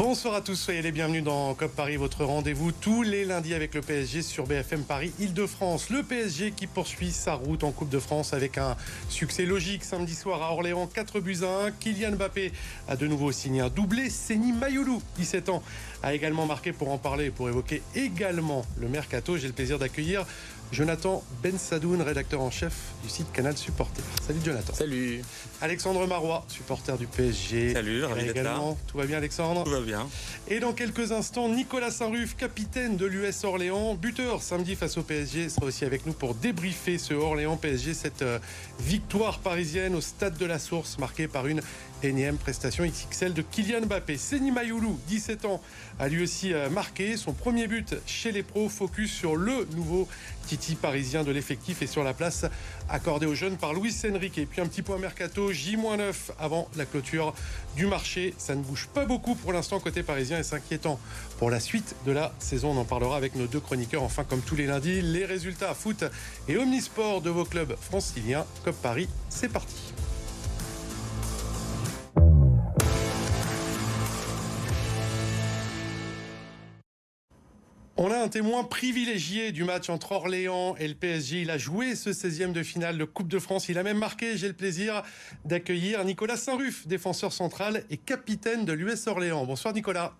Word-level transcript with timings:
Bonsoir 0.00 0.32
à 0.32 0.40
tous, 0.40 0.56
soyez 0.56 0.80
les 0.80 0.92
bienvenus 0.92 1.22
dans 1.22 1.52
COP 1.52 1.76
Paris, 1.76 1.96
votre 1.96 2.24
rendez-vous 2.24 2.72
tous 2.72 3.02
les 3.02 3.26
lundis 3.26 3.52
avec 3.52 3.74
le 3.74 3.82
PSG 3.82 4.22
sur 4.22 4.46
BFM 4.46 4.84
Paris 4.84 5.12
Île-de-France. 5.20 5.90
Le 5.90 6.02
PSG 6.02 6.52
qui 6.52 6.66
poursuit 6.66 7.10
sa 7.12 7.34
route 7.34 7.64
en 7.64 7.70
Coupe 7.70 7.90
de 7.90 7.98
France 7.98 8.32
avec 8.32 8.56
un 8.56 8.78
succès 9.10 9.44
logique 9.44 9.84
samedi 9.84 10.14
soir 10.14 10.42
à 10.42 10.54
Orléans, 10.54 10.86
4 10.86 11.20
buts 11.20 11.40
à 11.42 11.66
1. 11.66 11.72
Kylian 11.72 12.12
Mbappé 12.12 12.50
a 12.88 12.96
de 12.96 13.06
nouveau 13.06 13.30
signé 13.30 13.60
un 13.60 13.68
doublé. 13.68 14.08
Seni 14.08 14.52
Mayoulou, 14.52 15.02
17 15.18 15.50
ans, 15.50 15.62
a 16.02 16.14
également 16.14 16.46
marqué 16.46 16.72
pour 16.72 16.90
en 16.90 16.96
parler 16.96 17.26
et 17.26 17.30
pour 17.30 17.50
évoquer 17.50 17.82
également 17.94 18.64
le 18.78 18.88
mercato. 18.88 19.36
J'ai 19.36 19.48
le 19.48 19.52
plaisir 19.52 19.78
d'accueillir 19.78 20.24
Jonathan 20.72 21.22
Ben 21.42 21.58
Sadoun, 21.58 22.00
rédacteur 22.00 22.40
en 22.40 22.50
chef 22.50 22.74
du 23.02 23.08
site 23.08 23.32
Canal 23.32 23.56
Supporter. 23.56 24.02
Salut 24.24 24.38
Jonathan. 24.44 24.72
Salut. 24.72 25.20
Alexandre 25.60 26.06
Marois, 26.06 26.44
supporter 26.46 26.96
du 26.96 27.08
PSG. 27.08 27.72
Salut, 27.72 28.04
ravi 28.04 28.28
également. 28.28 28.78
Tout 28.86 28.96
va 28.96 29.06
bien 29.06 29.18
Alexandre 29.18 29.64
Tout 29.64 29.70
va 29.70 29.80
bien. 29.80 30.06
Et 30.46 30.60
dans 30.60 30.72
quelques 30.72 31.10
instants, 31.10 31.48
Nicolas 31.48 31.90
Saint-Ruf, 31.90 32.36
capitaine 32.36 32.96
de 32.96 33.04
l'US 33.04 33.42
Orléans, 33.42 33.94
buteur 33.94 34.42
samedi 34.42 34.76
face 34.76 34.96
au 34.96 35.02
PSG, 35.02 35.48
sera 35.48 35.66
aussi 35.66 35.84
avec 35.84 36.06
nous 36.06 36.12
pour 36.12 36.34
débriefer 36.34 36.98
ce 36.98 37.14
Orléans 37.14 37.56
PSG, 37.56 37.92
cette 37.92 38.22
euh, 38.22 38.38
victoire 38.78 39.40
parisienne 39.40 39.96
au 39.96 40.00
stade 40.00 40.38
de 40.38 40.46
la 40.46 40.60
Source 40.60 40.98
marquée 40.98 41.26
par 41.26 41.48
une 41.48 41.62
énième 42.02 42.36
prestation 42.36 42.84
XXL 42.84 43.34
de 43.34 43.42
Kylian 43.42 43.82
Mbappé. 43.82 44.16
Seni 44.16 44.50
Mayoulou, 44.50 44.98
17 45.08 45.44
ans, 45.44 45.60
a 45.98 46.08
lui 46.08 46.22
aussi 46.22 46.52
euh, 46.52 46.70
marqué 46.70 47.16
son 47.16 47.32
premier 47.32 47.66
but 47.66 47.96
chez 48.06 48.32
les 48.32 48.42
pros, 48.42 48.68
focus 48.68 49.12
sur 49.12 49.36
le 49.36 49.66
nouveau 49.74 50.08
Titi 50.46 50.74
parisien 50.74 51.22
de 51.22 51.30
l'effectif 51.30 51.82
et 51.82 51.86
sur 51.86 52.02
la 52.02 52.12
place 52.12 52.44
accordée 52.88 53.26
aux 53.26 53.34
jeunes 53.34 53.56
par 53.56 53.72
Luis 53.72 53.94
Enrique. 54.12 54.38
Et 54.38 54.46
puis 54.46 54.60
un 54.60 54.66
petit 54.66 54.82
point 54.82 54.98
mercato, 54.98 55.52
J-9 55.52 56.14
avant 56.38 56.68
la 56.76 56.86
clôture 56.86 57.34
du 57.76 57.86
marché. 57.86 58.34
Ça 58.38 58.54
ne 58.54 58.62
bouge 58.62 58.88
pas 58.92 59.04
beaucoup 59.04 59.34
pour 59.34 59.52
l'instant 59.52 59.78
côté 59.78 60.02
parisien 60.02 60.38
et 60.38 60.42
s'inquiétant 60.42 60.98
pour 61.38 61.50
la 61.50 61.60
suite 61.60 61.94
de 62.06 62.12
la 62.12 62.32
saison. 62.38 62.70
On 62.70 62.80
en 62.80 62.84
parlera 62.84 63.16
avec 63.16 63.36
nos 63.36 63.46
deux 63.46 63.60
chroniqueurs. 63.60 64.02
Enfin, 64.02 64.24
comme 64.24 64.40
tous 64.40 64.56
les 64.56 64.66
lundis, 64.66 65.02
les 65.02 65.24
résultats 65.24 65.74
foot 65.74 66.04
et 66.48 66.56
omnisport 66.56 67.20
de 67.20 67.30
vos 67.30 67.44
clubs 67.44 67.76
franciliens. 67.80 68.44
Cop 68.64 68.74
Paris, 68.82 69.08
c'est 69.28 69.52
parti. 69.52 69.89
On 78.02 78.10
a 78.10 78.16
un 78.16 78.28
témoin 78.28 78.64
privilégié 78.64 79.52
du 79.52 79.62
match 79.62 79.90
entre 79.90 80.12
Orléans 80.12 80.74
et 80.76 80.88
le 80.88 80.94
PSG. 80.94 81.42
Il 81.42 81.50
a 81.50 81.58
joué 81.58 81.94
ce 81.94 82.08
16e 82.08 82.52
de 82.52 82.62
finale 82.62 82.96
de 82.96 83.04
Coupe 83.04 83.28
de 83.28 83.38
France. 83.38 83.68
Il 83.68 83.76
a 83.76 83.82
même 83.82 83.98
marqué. 83.98 84.38
J'ai 84.38 84.48
le 84.48 84.54
plaisir 84.54 85.02
d'accueillir 85.44 86.02
Nicolas 86.06 86.38
Saint-Ruf, 86.38 86.86
défenseur 86.86 87.30
central 87.30 87.84
et 87.90 87.98
capitaine 87.98 88.64
de 88.64 88.72
l'US 88.72 89.06
Orléans. 89.06 89.44
Bonsoir 89.44 89.74
Nicolas. 89.74 90.14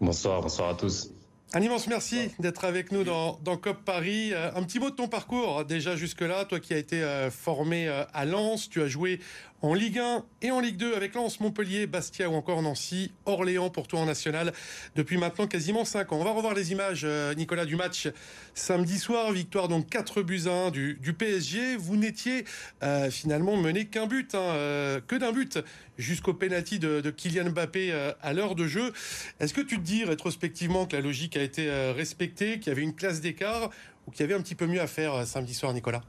Bonsoir, 0.00 0.42
bonsoir 0.42 0.70
à 0.70 0.74
tous. 0.74 1.12
Un 1.52 1.62
immense 1.62 1.88
merci 1.88 2.30
d'être 2.38 2.64
avec 2.64 2.92
nous 2.92 3.02
dans, 3.02 3.38
dans, 3.44 3.56
COP 3.56 3.84
Paris. 3.84 4.32
Euh, 4.32 4.50
un 4.54 4.62
petit 4.62 4.78
mot 4.78 4.90
de 4.90 4.94
ton 4.94 5.08
parcours 5.08 5.64
déjà 5.64 5.96
jusque-là. 5.96 6.44
Toi 6.44 6.58
qui 6.58 6.74
as 6.74 6.78
été 6.78 7.02
euh, 7.02 7.28
formé 7.28 7.88
euh, 7.88 8.04
à 8.12 8.24
Lens, 8.24 8.68
tu 8.68 8.82
as 8.82 8.86
joué 8.86 9.18
en 9.62 9.74
Ligue 9.74 9.98
1 9.98 10.24
et 10.42 10.50
en 10.50 10.60
Ligue 10.60 10.76
2 10.76 10.94
avec 10.94 11.14
Lens, 11.14 11.40
Montpellier, 11.40 11.86
Bastia 11.86 12.30
ou 12.30 12.34
encore 12.34 12.62
Nancy, 12.62 13.12
Orléans 13.26 13.68
pour 13.68 13.88
toi 13.88 14.00
en 14.00 14.06
national 14.06 14.52
depuis 14.96 15.18
maintenant 15.18 15.46
quasiment 15.46 15.84
5 15.84 16.12
ans. 16.12 16.18
On 16.20 16.24
va 16.24 16.32
revoir 16.32 16.54
les 16.54 16.72
images, 16.72 17.02
euh, 17.04 17.34
Nicolas, 17.34 17.66
du 17.66 17.76
match 17.76 18.08
samedi 18.54 18.98
soir. 18.98 19.32
Victoire 19.32 19.68
donc 19.68 19.88
4 19.88 20.22
buts 20.22 20.42
à 20.46 20.50
1 20.50 20.70
du, 20.70 21.14
PSG. 21.18 21.76
Vous 21.76 21.96
n'étiez 21.96 22.44
euh, 22.82 23.10
finalement 23.10 23.56
mené 23.56 23.86
qu'un 23.86 24.06
but, 24.06 24.34
hein, 24.34 24.38
euh, 24.38 25.00
que 25.06 25.16
d'un 25.16 25.32
but 25.32 25.58
jusqu'au 25.98 26.32
pénalty 26.32 26.78
de, 26.78 27.10
Kylian 27.10 27.50
Mbappé 27.50 27.92
à 28.22 28.32
l'heure 28.32 28.54
de 28.54 28.66
jeu. 28.66 28.92
Est-ce 29.40 29.52
que 29.52 29.60
tu 29.60 29.76
te 29.76 29.82
dis 29.82 30.04
rétrospectivement 30.04 30.86
que 30.86 30.96
la 30.96 31.02
logique 31.02 31.36
a 31.36 31.42
été 31.42 31.70
respectée, 31.92 32.58
qu'il 32.58 32.68
y 32.68 32.70
avait 32.70 32.82
une 32.82 32.94
classe 32.94 33.20
d'écart 33.20 33.70
ou 34.06 34.10
qu'il 34.10 34.20
y 34.20 34.24
avait 34.24 34.34
un 34.34 34.40
petit 34.40 34.54
peu 34.54 34.66
mieux 34.66 34.80
à 34.80 34.86
faire 34.86 35.26
samedi 35.26 35.52
soir, 35.52 35.74
Nicolas? 35.74 36.02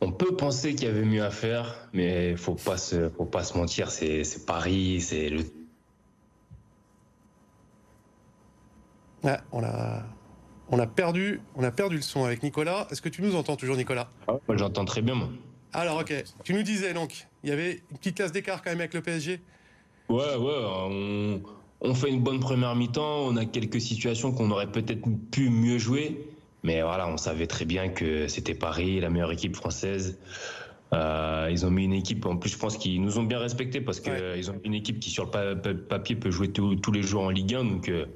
On 0.00 0.12
peut 0.12 0.34
penser 0.34 0.74
qu'il 0.74 0.88
y 0.88 0.90
avait 0.90 1.04
mieux 1.04 1.22
à 1.24 1.30
faire, 1.30 1.88
mais 1.92 2.36
faut 2.36 2.54
pas 2.54 2.78
se, 2.78 3.08
faut 3.10 3.24
pas 3.26 3.44
se 3.44 3.56
mentir, 3.56 3.90
c'est, 3.90 4.22
Paris, 4.46 5.00
c'est 5.00 5.28
le. 5.28 5.44
Ouais, 9.22 9.36
on 9.52 9.62
a, 9.62 10.02
on 10.70 10.78
a 10.78 10.86
perdu, 10.86 11.40
on 11.54 11.62
a 11.62 11.70
perdu 11.70 11.96
le 11.96 12.02
son 12.02 12.24
avec 12.24 12.42
Nicolas. 12.42 12.86
Est-ce 12.90 13.02
que 13.02 13.10
tu 13.10 13.20
nous 13.20 13.36
entends 13.36 13.56
toujours, 13.56 13.76
Nicolas? 13.76 14.08
Ah, 14.26 14.36
Moi, 14.48 14.56
j'entends 14.56 14.86
très 14.86 15.02
bien, 15.02 15.14
moi. 15.14 15.28
Alors, 15.72 16.00
ok. 16.00 16.24
Tu 16.42 16.54
nous 16.54 16.62
disais 16.62 16.94
donc, 16.94 17.26
il 17.44 17.50
y 17.50 17.52
avait 17.52 17.82
une 17.90 17.98
petite 17.98 18.16
classe 18.16 18.32
d'écart 18.32 18.62
quand 18.62 18.70
même 18.70 18.80
avec 18.80 18.94
le 18.94 19.02
PSG. 19.02 19.40
Ouais, 20.08 20.36
ouais. 20.36 20.64
On, 20.64 21.42
on 21.82 21.94
fait 21.94 22.08
une 22.08 22.22
bonne 22.22 22.40
première 22.40 22.74
mi-temps. 22.74 23.26
On 23.26 23.36
a 23.36 23.44
quelques 23.44 23.80
situations 23.80 24.32
qu'on 24.32 24.50
aurait 24.50 24.72
peut-être 24.72 25.02
pu 25.30 25.50
mieux 25.50 25.78
jouer. 25.78 26.26
Mais 26.62 26.82
voilà, 26.82 27.08
on 27.08 27.16
savait 27.16 27.46
très 27.46 27.64
bien 27.64 27.88
que 27.88 28.28
c'était 28.28 28.54
Paris, 28.54 29.00
la 29.00 29.10
meilleure 29.10 29.32
équipe 29.32 29.56
française. 29.56 30.18
Euh, 30.92 31.48
ils 31.50 31.64
ont 31.64 31.70
mis 31.70 31.84
une 31.84 31.92
équipe, 31.92 32.26
en 32.26 32.36
plus 32.36 32.50
je 32.50 32.58
pense 32.58 32.76
qu'ils 32.76 33.00
nous 33.00 33.18
ont 33.18 33.22
bien 33.22 33.38
respecté 33.38 33.80
parce 33.80 34.00
qu'ils 34.00 34.12
ouais. 34.12 34.50
ont 34.50 34.60
une 34.64 34.74
équipe 34.74 34.98
qui 34.98 35.10
sur 35.10 35.30
le 35.32 35.72
papier 35.74 36.16
peut 36.16 36.32
jouer 36.32 36.50
tous 36.50 36.92
les 36.92 37.02
jours 37.02 37.22
en 37.22 37.30
Ligue 37.30 37.54
1. 37.54 37.64
Donc 37.64 37.88
euh, 37.88 38.06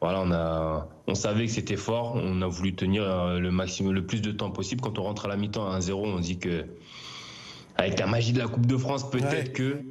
voilà, 0.00 0.20
on, 0.20 0.30
a, 0.32 0.88
on 1.08 1.14
savait 1.14 1.46
que 1.46 1.52
c'était 1.52 1.76
fort. 1.76 2.14
On 2.14 2.40
a 2.40 2.46
voulu 2.46 2.74
tenir 2.74 3.02
euh, 3.02 3.38
le 3.40 3.50
maximum, 3.50 3.92
le 3.92 4.06
plus 4.06 4.22
de 4.22 4.30
temps 4.30 4.50
possible. 4.50 4.80
Quand 4.80 4.98
on 4.98 5.02
rentre 5.02 5.26
à 5.26 5.28
la 5.28 5.36
mi-temps 5.36 5.68
à 5.68 5.78
1-0, 5.78 5.92
on 5.92 6.20
dit 6.20 6.38
que 6.38 6.66
avec 7.76 7.98
la 7.98 8.06
magie 8.06 8.32
de 8.32 8.38
la 8.38 8.46
Coupe 8.46 8.66
de 8.66 8.76
France, 8.76 9.10
peut-être 9.10 9.48
ouais. 9.48 9.52
que. 9.52 9.82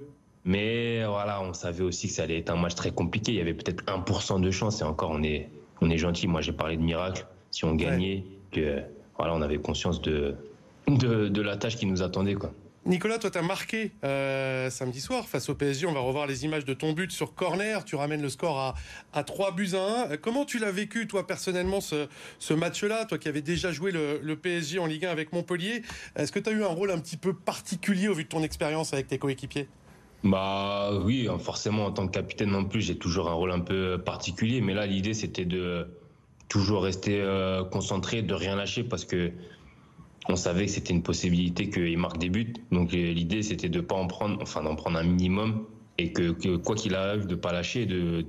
Mais 0.44 1.06
voilà, 1.06 1.42
on 1.44 1.54
savait 1.54 1.84
aussi 1.84 2.08
que 2.08 2.14
ça 2.14 2.24
allait 2.24 2.40
être 2.40 2.50
un 2.50 2.56
match 2.56 2.74
très 2.74 2.92
compliqué. 2.92 3.34
Il 3.34 3.38
y 3.38 3.42
avait 3.42 3.54
peut-être 3.54 3.84
1% 3.84 4.42
de 4.42 4.50
chance 4.50 4.82
et 4.82 4.84
encore 4.84 5.12
on 5.12 5.22
est, 5.22 5.50
on 5.82 5.90
est 5.90 6.00
gentil. 6.00 6.26
Moi 6.26 6.42
j'ai 6.42 6.54
parlé 6.54 6.78
de 6.78 6.82
miracle 6.82 7.28
si 7.52 7.66
on 7.66 7.76
gagnait, 7.76 8.16
ouais. 8.16 8.24
que 8.52 8.82
voilà, 9.18 9.36
on 9.36 9.42
avait 9.42 9.58
conscience 9.58 10.02
de, 10.02 10.36
de, 10.88 11.28
de, 11.28 11.42
la 11.42 11.58
tâche 11.58 11.76
qui 11.76 11.86
nous 11.86 12.02
attendait. 12.02 12.34
Quoi. 12.34 12.52
Nicolas, 12.86 13.20
toi, 13.20 13.30
tu 13.30 13.38
as 13.38 13.44
marqué 13.44 13.92
euh, 14.04 14.72
samedi 14.72 15.00
soir 15.02 15.28
face 15.28 15.50
au 15.50 15.56
PSG. 15.56 15.86
On 15.86 15.94
va 15.94 16.00
revoir 16.00 16.26
les 16.26 16.46
images 16.46 16.66
de 16.66 16.74
ton 16.74 16.94
but 16.94 17.12
sur 17.12 17.36
corner. 17.36 17.86
Tu 17.86 17.96
ramènes 17.96 18.24
le 18.24 18.30
score 18.30 18.58
à, 18.58 18.74
à 19.14 19.24
3 19.24 19.52
buts 19.52 19.70
à 19.74 20.12
1. 20.14 20.18
Comment 20.18 20.46
tu 20.46 20.58
l'as 20.58 20.72
vécu, 20.72 21.06
toi, 21.06 21.28
personnellement, 21.28 21.80
ce, 21.80 22.08
ce 22.40 22.56
match-là? 22.56 23.06
Toi 23.06 23.20
qui 23.20 23.28
avais 23.28 23.44
déjà 23.44 23.72
joué 23.72 23.92
le, 23.92 24.20
le, 24.24 24.36
PSG 24.36 24.80
en 24.80 24.88
Ligue 24.88 25.06
1 25.06 25.12
avec 25.12 25.32
Montpellier. 25.32 25.84
Est-ce 26.16 26.32
que 26.32 26.40
tu 26.40 26.50
as 26.50 26.54
eu 26.54 26.64
un 26.64 26.70
rôle 26.70 26.90
un 26.90 27.00
petit 27.00 27.18
peu 27.18 27.34
particulier 27.34 28.08
au 28.08 28.16
vu 28.16 28.24
de 28.24 28.30
ton 28.30 28.42
expérience 28.42 28.94
avec 28.94 29.08
tes 29.08 29.20
coéquipiers? 29.20 29.68
Bah 30.24 30.92
oui, 31.04 31.28
forcément 31.40 31.86
en 31.86 31.92
tant 31.92 32.08
que 32.08 32.12
capitaine 32.12 32.50
non 32.50 32.66
plus, 32.66 32.82
j'ai 32.82 32.98
toujours 32.98 33.30
un 33.30 33.34
rôle 33.34 33.52
un 33.52 33.60
peu 33.60 34.00
particulier. 34.04 34.62
Mais 34.62 34.74
là, 34.74 34.88
l'idée 34.88 35.14
c'était 35.14 35.46
de 35.46 35.88
toujours 36.52 36.84
rester 36.84 37.22
euh, 37.22 37.64
concentré, 37.64 38.22
de 38.22 38.34
rien 38.34 38.58
lâcher 38.58 38.84
parce 38.84 39.06
que 39.06 39.32
on 40.28 40.36
savait 40.36 40.66
que 40.66 40.72
c'était 40.72 40.94
une 40.94 41.02
possibilité 41.02 41.70
qu'il 41.70 41.98
marque 41.98 42.18
des 42.18 42.30
buts. 42.30 42.54
Donc 42.74 42.92
l'idée 42.92 43.42
c'était 43.42 43.70
de 43.70 43.80
pas 43.80 43.96
en 43.96 44.08
prendre, 44.08 44.38
enfin 44.42 44.62
d'en 44.62 44.76
prendre 44.76 45.00
un 45.00 45.04
minimum 45.04 45.66
et 45.98 46.12
que, 46.12 46.58
quoi 46.58 46.76
qu'il 46.76 46.94
arrive, 46.94 47.26
de 47.26 47.36
pas 47.36 47.54
lâcher, 47.54 47.86
de, 47.86 48.22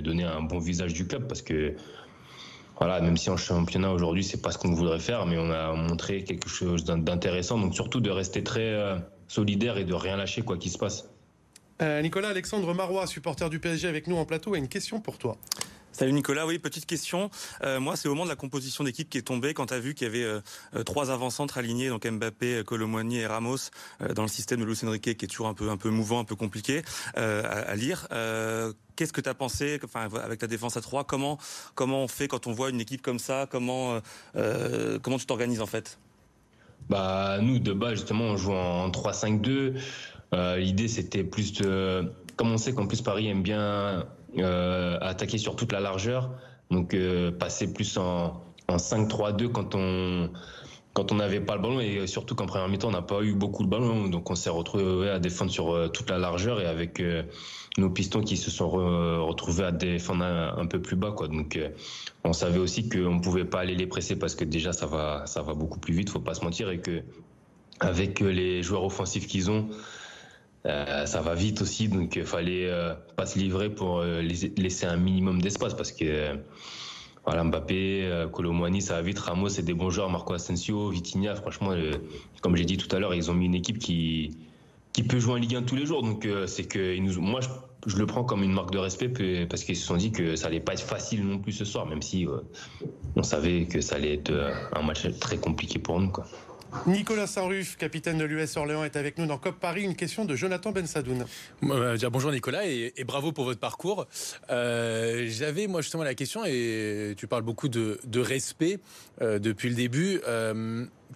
donner 0.00 0.24
un 0.24 0.42
bon 0.42 0.58
visage 0.58 0.92
du 0.92 1.06
club 1.06 1.26
parce 1.28 1.40
que 1.40 1.74
voilà, 2.78 3.00
même 3.00 3.16
si 3.16 3.30
en 3.30 3.38
championnat 3.38 3.90
aujourd'hui 3.90 4.22
c'est 4.22 4.42
pas 4.42 4.50
ce 4.50 4.58
qu'on 4.58 4.74
voudrait 4.74 5.00
faire, 5.00 5.24
mais 5.24 5.38
on 5.38 5.50
a 5.50 5.72
montré 5.72 6.24
quelque 6.24 6.50
chose 6.50 6.84
d'intéressant. 6.84 7.58
Donc 7.58 7.74
surtout 7.74 8.00
de 8.00 8.10
rester 8.10 8.44
très 8.44 8.74
euh, 8.74 8.98
solidaire 9.28 9.78
et 9.78 9.84
de 9.84 9.94
rien 9.94 10.18
lâcher 10.18 10.42
quoi 10.42 10.58
qu'il 10.58 10.70
se 10.70 10.78
passe. 10.78 11.08
Euh, 11.80 12.02
Nicolas 12.02 12.28
Alexandre 12.28 12.74
Marois, 12.74 13.06
supporter 13.06 13.48
du 13.48 13.60
PSG 13.60 13.88
avec 13.88 14.08
nous 14.08 14.16
en 14.16 14.26
plateau, 14.26 14.52
a 14.52 14.58
une 14.58 14.68
question 14.68 15.00
pour 15.00 15.16
toi. 15.16 15.38
Salut 15.96 16.12
Nicolas, 16.12 16.44
oui, 16.44 16.58
petite 16.58 16.84
question. 16.84 17.30
Euh, 17.64 17.80
moi, 17.80 17.96
c'est 17.96 18.06
au 18.06 18.10
moment 18.10 18.24
de 18.24 18.28
la 18.28 18.36
composition 18.36 18.84
d'équipe 18.84 19.08
qui 19.08 19.16
est 19.16 19.22
tombée 19.22 19.54
quand 19.54 19.64
tu 19.64 19.72
as 19.72 19.78
vu 19.78 19.94
qu'il 19.94 20.06
y 20.06 20.10
avait 20.10 20.24
euh, 20.24 20.82
trois 20.84 21.10
avant-centres 21.10 21.56
alignés, 21.56 21.88
donc 21.88 22.06
Mbappé, 22.06 22.64
Colomboigny 22.66 23.20
et 23.20 23.26
Ramos, 23.26 23.70
euh, 24.02 24.12
dans 24.12 24.20
le 24.20 24.28
système 24.28 24.60
de 24.60 24.66
Luis 24.66 24.78
Enrique 24.84 25.16
qui 25.16 25.24
est 25.24 25.26
toujours 25.26 25.46
un 25.46 25.54
peu, 25.54 25.70
un 25.70 25.78
peu 25.78 25.88
mouvant, 25.88 26.18
un 26.18 26.24
peu 26.24 26.36
compliqué 26.36 26.82
euh, 27.16 27.42
à, 27.66 27.74
lire. 27.76 28.06
Euh, 28.12 28.74
qu'est-ce 28.94 29.14
que 29.14 29.22
tu 29.22 29.30
as 29.30 29.32
pensé 29.32 29.80
enfin, 29.82 30.06
avec 30.22 30.38
ta 30.38 30.46
défense 30.46 30.76
à 30.76 30.82
trois 30.82 31.04
comment, 31.04 31.38
comment 31.74 32.02
on 32.02 32.08
fait 32.08 32.28
quand 32.28 32.46
on 32.46 32.52
voit 32.52 32.68
une 32.68 32.82
équipe 32.82 33.00
comme 33.00 33.18
ça 33.18 33.46
Comment, 33.50 33.98
comment 35.02 35.16
tu 35.16 35.24
t'organises 35.24 35.62
en 35.62 35.66
fait? 35.66 35.98
Bah, 36.90 37.38
Nous, 37.40 37.58
de 37.58 37.72
base, 37.72 37.94
justement, 37.94 38.24
on 38.24 38.36
joue 38.36 38.52
en 38.52 38.90
3-5-2. 38.90 39.80
L'idée, 40.58 40.88
c'était 40.88 41.24
plus 41.24 41.54
de... 41.54 42.12
Comme 42.36 42.52
on 42.52 42.58
sait 42.58 42.74
qu'en 42.74 42.86
plus 42.86 43.00
Paris 43.00 43.28
aime 43.28 43.42
bien 43.42 43.60
euh, 43.60 44.02
attaquer 44.42 45.38
sur 45.38 45.56
toute 45.56 45.72
la 45.72 45.80
largeur, 45.80 46.30
donc 46.70 46.94
euh, 46.94 47.30
passer 47.30 47.72
plus 47.72 47.96
en, 47.96 48.42
en 48.68 48.76
5-3-2 48.76 49.48
quand 49.48 49.74
on 49.74 50.30
quand 50.96 51.12
on 51.12 51.16
n'avait 51.16 51.40
pas 51.40 51.56
le 51.56 51.62
ballon. 51.62 51.80
Et 51.80 52.06
surtout 52.06 52.34
qu'en 52.34 52.46
première 52.46 52.68
mi-temps 52.68 52.88
on 52.88 52.92
n'a 52.92 53.02
pas 53.02 53.20
eu 53.20 53.34
beaucoup 53.34 53.64
de 53.64 53.68
ballon, 53.68 54.08
donc 54.08 54.30
on 54.30 54.34
s'est 54.34 54.50
retrouvé 54.50 55.10
à 55.10 55.18
défendre 55.18 55.50
sur 55.50 55.74
euh, 55.74 55.88
toute 55.88 56.08
la 56.08 56.18
largeur 56.18 56.58
et 56.58 56.66
avec 56.66 57.00
euh, 57.00 57.22
nos 57.76 57.90
pistons 57.90 58.22
qui 58.22 58.38
se 58.38 58.50
sont 58.50 58.68
re 58.68 59.26
retrouvés 59.26 59.64
à 59.64 59.72
défendre 59.72 60.24
un, 60.24 60.66
peu 60.66 60.80
plus 60.80 60.96
bas. 60.96 61.14
Donc 61.30 61.56
euh, 61.56 61.68
on 62.24 62.32
savait 62.32 62.58
aussi 62.58 62.88
qu'on 62.88 63.20
pouvait 63.20 63.44
pas 63.44 63.60
aller 63.60 63.74
les 63.74 63.86
presser 63.86 64.16
parce 64.18 64.34
que 64.34 64.44
déjà 64.44 64.72
ça 64.72 64.86
va 64.86 65.26
ça 65.26 65.42
va 65.42 65.52
beaucoup 65.52 65.78
plus 65.78 65.92
vite, 65.92 66.08
faut 66.08 66.18
pas 66.18 66.34
se 66.34 66.42
mentir. 66.42 66.70
Et 66.70 66.80
que 66.80 67.02
avec 67.80 68.20
les 68.20 68.62
joueurs 68.62 68.84
offensifs 68.84 69.26
qu'ils 69.26 69.50
ont 69.50 69.68
ça 70.66 71.20
va 71.20 71.34
vite 71.34 71.62
aussi, 71.62 71.88
donc 71.88 72.16
il 72.16 72.24
fallait 72.24 72.70
pas 73.16 73.26
se 73.26 73.38
livrer 73.38 73.70
pour 73.70 74.02
laisser 74.02 74.86
un 74.86 74.96
minimum 74.96 75.40
d'espace 75.40 75.74
parce 75.74 75.92
que 75.92 76.36
voilà, 77.24 77.44
Mbappé, 77.44 78.26
Colomwani, 78.32 78.82
ça 78.82 78.94
va 78.94 79.02
vite. 79.02 79.18
Ramos, 79.18 79.48
c'est 79.48 79.62
des 79.62 79.74
bons 79.74 79.90
joueurs. 79.90 80.10
Marco 80.10 80.34
Asensio, 80.34 80.90
Vitinha, 80.90 81.34
franchement, 81.34 81.72
comme 82.40 82.56
j'ai 82.56 82.64
dit 82.64 82.76
tout 82.76 82.94
à 82.94 82.98
l'heure, 82.98 83.14
ils 83.14 83.30
ont 83.30 83.34
mis 83.34 83.46
une 83.46 83.54
équipe 83.54 83.78
qui, 83.78 84.36
qui 84.92 85.02
peut 85.02 85.18
jouer 85.18 85.34
en 85.34 85.36
Ligue 85.36 85.56
1 85.56 85.62
tous 85.62 85.76
les 85.76 85.86
jours. 85.86 86.02
Donc, 86.02 86.28
c'est 86.46 86.64
que 86.64 86.98
nous, 86.98 87.20
moi, 87.20 87.40
je 87.86 87.96
le 87.96 88.06
prends 88.06 88.24
comme 88.24 88.42
une 88.42 88.52
marque 88.52 88.72
de 88.72 88.78
respect 88.78 89.08
parce 89.48 89.64
qu'ils 89.64 89.76
se 89.76 89.86
sont 89.86 89.96
dit 89.96 90.10
que 90.10 90.36
ça 90.36 90.48
allait 90.48 90.60
pas 90.60 90.72
être 90.72 90.82
facile 90.82 91.26
non 91.26 91.38
plus 91.38 91.52
ce 91.52 91.64
soir, 91.64 91.86
même 91.86 92.02
si 92.02 92.26
euh, 92.26 92.38
on 93.14 93.22
savait 93.22 93.66
que 93.66 93.80
ça 93.80 93.96
allait 93.96 94.14
être 94.14 94.30
euh, 94.30 94.52
un 94.72 94.82
match 94.82 95.06
très 95.20 95.38
compliqué 95.38 95.78
pour 95.78 96.00
nous. 96.00 96.12
Nicolas 96.86 97.26
Saint-Ruf, 97.26 97.76
capitaine 97.76 98.18
de 98.18 98.24
l'US 98.24 98.56
Orléans, 98.56 98.84
est 98.84 98.96
avec 98.96 99.18
nous 99.18 99.26
dans 99.26 99.38
COP 99.38 99.58
Paris. 99.58 99.82
Une 99.82 99.96
question 99.96 100.24
de 100.24 100.36
Jonathan 100.36 100.72
Bensadoun. 100.72 101.24
Euh, 101.64 101.98
bonjour 102.10 102.30
Nicolas 102.30 102.66
et, 102.66 102.92
bravo 103.04 103.32
pour 103.32 103.44
votre 103.44 103.60
parcours. 103.60 104.06
J'avais 104.48 105.66
moi 105.66 105.80
justement 105.80 106.04
la 106.04 106.14
question, 106.14 106.44
et 106.44 107.14
tu 107.16 107.26
parles 107.26 107.42
beaucoup 107.42 107.68
de, 107.68 107.98
respect 108.20 108.78
depuis 109.20 109.68
le 109.68 109.74
début. 109.74 110.20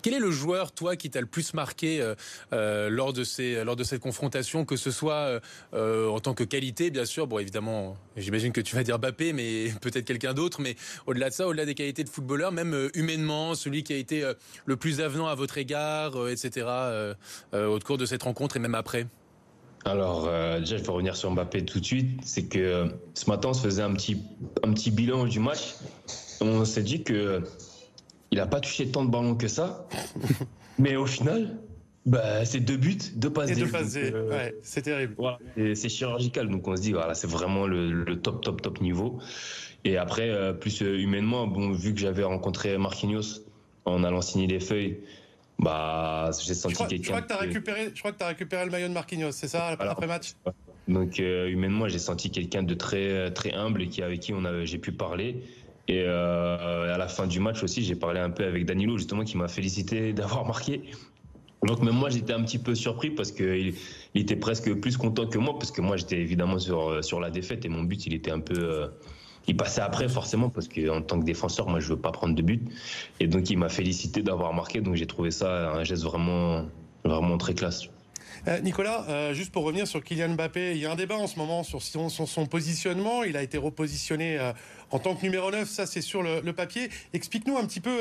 Quel 0.02 0.14
est 0.14 0.20
le 0.20 0.30
joueur, 0.30 0.72
toi, 0.72 0.96
qui 0.96 1.10
t'a 1.10 1.20
le 1.20 1.26
plus 1.26 1.52
marqué 1.54 2.00
euh, 2.00 2.14
euh, 2.52 2.88
lors, 2.88 3.12
de 3.12 3.24
ces, 3.24 3.64
lors 3.64 3.76
de 3.76 3.84
cette 3.84 4.00
confrontation, 4.00 4.64
que 4.64 4.76
ce 4.76 4.90
soit 4.90 5.40
euh, 5.74 6.08
en 6.08 6.20
tant 6.20 6.34
que 6.34 6.44
qualité, 6.44 6.90
bien 6.90 7.04
sûr? 7.04 7.26
Bon, 7.26 7.38
évidemment, 7.38 7.96
j'imagine 8.16 8.52
que 8.52 8.60
tu 8.60 8.76
vas 8.76 8.82
dire 8.82 8.98
Bappé, 8.98 9.32
mais 9.32 9.72
peut-être 9.80 10.04
quelqu'un 10.04 10.32
d'autre. 10.32 10.60
Mais 10.60 10.76
au-delà 11.06 11.28
de 11.28 11.34
ça, 11.34 11.46
au-delà 11.46 11.66
des 11.66 11.74
qualités 11.74 12.04
de 12.04 12.08
footballeur, 12.08 12.52
même 12.52 12.90
humainement, 12.94 13.54
celui 13.54 13.82
qui 13.82 13.92
a 13.92 13.96
été 13.96 14.24
le 14.64 14.76
plus 14.76 15.00
avenant 15.00 15.26
à 15.26 15.34
votre 15.34 15.58
égard, 15.58 16.28
etc., 16.28 16.66
au 17.52 17.78
cours 17.80 17.98
de 17.98 18.06
cette 18.06 18.22
rencontre 18.22 18.56
et 18.56 18.60
même 18.60 18.74
après? 18.74 19.06
Alors 19.84 20.24
déjà, 20.60 20.76
je 20.76 20.82
vais 20.82 20.92
revenir 20.92 21.16
sur 21.16 21.30
Mbappé 21.30 21.64
tout 21.64 21.80
de 21.80 21.84
suite. 21.84 22.20
C'est 22.24 22.46
que 22.46 22.86
ce 23.14 23.28
matin, 23.28 23.50
on 23.50 23.54
se 23.54 23.62
faisait 23.62 23.82
un 23.82 23.92
petit, 23.94 24.22
un 24.62 24.72
petit 24.72 24.90
bilan 24.90 25.24
du 25.24 25.40
match. 25.40 25.74
On 26.40 26.64
s'est 26.64 26.82
dit 26.82 27.02
que 27.02 27.42
il 28.30 28.38
n'a 28.38 28.46
pas 28.46 28.60
touché 28.60 28.90
tant 28.90 29.04
de 29.04 29.10
ballons 29.10 29.34
que 29.34 29.48
ça. 29.48 29.86
mais 30.78 30.96
au 30.96 31.06
final, 31.06 31.56
bah, 32.06 32.44
c'est 32.44 32.60
deux 32.60 32.76
buts, 32.76 32.96
deux 33.14 33.30
passes 33.30 33.56
Deux 33.56 33.68
passes 33.68 33.96
euh, 33.96 34.30
ouais, 34.30 34.54
c'est 34.62 34.82
terrible. 34.82 35.16
c'est 35.56 35.88
chirurgical. 35.88 36.48
Donc 36.48 36.66
on 36.66 36.76
se 36.76 36.82
dit, 36.82 36.92
voilà, 36.92 37.14
c'est 37.14 37.28
vraiment 37.28 37.66
le, 37.66 38.16
top, 38.16 38.42
top, 38.42 38.62
top 38.62 38.80
niveau. 38.80 39.18
Et 39.84 39.96
après, 39.96 40.28
euh, 40.28 40.52
plus 40.52 40.82
euh, 40.82 40.98
humainement, 40.98 41.46
bon, 41.46 41.72
vu 41.72 41.94
que 41.94 42.00
j'avais 42.00 42.24
rencontré 42.24 42.76
Marquinhos 42.78 43.42
en 43.84 44.04
allant 44.04 44.20
signer 44.20 44.46
les 44.46 44.60
feuilles, 44.60 44.98
bah, 45.58 46.30
j'ai 46.42 46.54
senti 46.54 46.86
quelqu'un. 46.86 47.02
Je 47.02 47.08
crois 47.08 47.22
que 47.22 47.28
tu 47.28 47.34
as 47.34 47.38
récupéré, 47.38 47.90
je 47.94 47.98
crois 47.98 48.12
que 48.12 48.22
as 48.22 48.28
récupéré 48.28 48.64
le 48.64 48.70
maillot 48.70 48.88
de 48.88 48.94
Marquinhos, 48.94 49.32
c'est 49.32 49.48
ça, 49.48 49.68
après 49.68 50.06
match? 50.06 50.32
Donc 50.88 51.18
humainement, 51.18 51.86
j'ai 51.86 51.98
senti 51.98 52.30
quelqu'un 52.30 52.62
de 52.62 52.74
très, 52.74 53.30
très 53.32 53.52
humble 53.52 53.82
et 53.82 53.88
qui 53.88 54.02
avec 54.02 54.20
qui 54.20 54.32
on 54.32 54.42
j'ai 54.64 54.78
pu 54.78 54.92
parler. 54.92 55.42
Et 55.90 56.04
euh, 56.06 56.94
à 56.94 56.98
la 56.98 57.08
fin 57.08 57.26
du 57.26 57.40
match 57.40 57.64
aussi, 57.64 57.82
j'ai 57.82 57.96
parlé 57.96 58.20
un 58.20 58.30
peu 58.30 58.44
avec 58.44 58.64
Danilo, 58.64 58.96
justement, 58.96 59.24
qui 59.24 59.36
m'a 59.36 59.48
félicité 59.48 60.12
d'avoir 60.18 60.46
marqué. 60.46 60.82
Donc 61.66 61.82
même 61.82 61.96
moi, 61.96 62.10
j'étais 62.10 62.32
un 62.32 62.42
petit 62.44 62.60
peu 62.60 62.76
surpris 62.76 63.10
parce 63.10 63.32
qu'il 63.32 63.74
il 64.14 64.20
était 64.22 64.36
presque 64.36 64.72
plus 64.74 64.96
content 64.96 65.26
que 65.26 65.36
moi, 65.36 65.58
parce 65.58 65.72
que 65.72 65.80
moi, 65.80 65.96
j'étais 65.96 66.18
évidemment 66.18 66.60
sur, 66.60 67.04
sur 67.04 67.18
la 67.18 67.30
défaite 67.30 67.64
et 67.64 67.68
mon 67.68 67.82
but, 67.82 68.06
il 68.06 68.14
était 68.14 68.30
un 68.30 68.38
peu... 68.38 68.54
Euh, 68.56 68.86
il 69.48 69.56
passait 69.56 69.80
après 69.80 70.08
forcément 70.08 70.48
parce 70.48 70.68
qu'en 70.68 71.02
tant 71.02 71.18
que 71.18 71.24
défenseur, 71.24 71.68
moi, 71.68 71.80
je 71.80 71.88
veux 71.88 71.98
pas 71.98 72.12
prendre 72.12 72.36
de 72.36 72.42
but. 72.42 72.62
Et 73.18 73.26
donc, 73.26 73.50
il 73.50 73.58
m'a 73.58 73.68
félicité 73.68 74.22
d'avoir 74.22 74.54
marqué. 74.54 74.80
Donc, 74.80 74.94
j'ai 74.94 75.06
trouvé 75.06 75.32
ça 75.32 75.72
un 75.72 75.82
geste 75.82 76.04
vraiment, 76.04 76.66
vraiment 77.04 77.36
très 77.36 77.54
classe. 77.54 77.88
Euh, 78.48 78.60
Nicolas, 78.60 79.04
euh, 79.08 79.34
juste 79.34 79.52
pour 79.52 79.64
revenir 79.64 79.86
sur 79.86 80.02
Kylian 80.02 80.30
Mbappé, 80.30 80.72
il 80.72 80.78
y 80.78 80.86
a 80.86 80.92
un 80.92 80.96
débat 80.96 81.16
en 81.16 81.26
ce 81.26 81.38
moment 81.38 81.62
sur 81.62 81.82
son, 81.82 82.46
positionnement. 82.46 83.24
Il 83.24 83.36
a 83.36 83.42
été 83.42 83.58
repositionné 83.58 84.38
euh, 84.38 84.52
en 84.90 84.98
tant 84.98 85.14
que 85.14 85.22
numéro 85.22 85.50
9, 85.50 85.68
ça 85.68 85.86
c'est 85.86 86.00
sur 86.00 86.22
le, 86.22 86.52
papier. 86.52 86.88
Explique-nous 87.12 87.56
un 87.56 87.64
petit 87.64 87.80
peu 87.80 87.96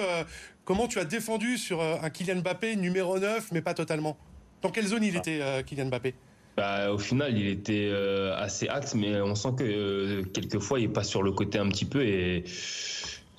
comment 0.66 0.88
tu 0.88 1.00
as 1.00 1.06
défendu 1.06 1.58
sur 1.58 1.82
un 1.82 2.10
Kylian 2.10 2.38
Mbappé 2.38 2.76
numéro 2.76 3.20
9, 3.20 3.52
mais 3.52 3.62
pas 3.62 3.74
totalement. 3.74 4.18
Dans 4.62 4.72
quelle 4.72 4.88
zone 4.88 5.04
il 5.04 5.16
ah. 5.16 5.20
était, 5.20 5.64
Kylian 5.66 5.86
Mbappé? 5.86 6.16
Bah, 6.58 6.92
au 6.92 6.98
final, 6.98 7.38
il 7.38 7.48
était 7.48 7.92
assez 8.36 8.68
axe, 8.68 8.96
mais 8.96 9.22
on 9.22 9.36
sent 9.36 9.50
que 9.58 10.24
quelquefois 10.34 10.80
il 10.80 10.92
passe 10.92 11.10
sur 11.10 11.22
le 11.22 11.32
côté 11.32 11.60
un 11.60 11.70
petit 11.70 11.86
peu 11.86 12.04
et 12.04 12.44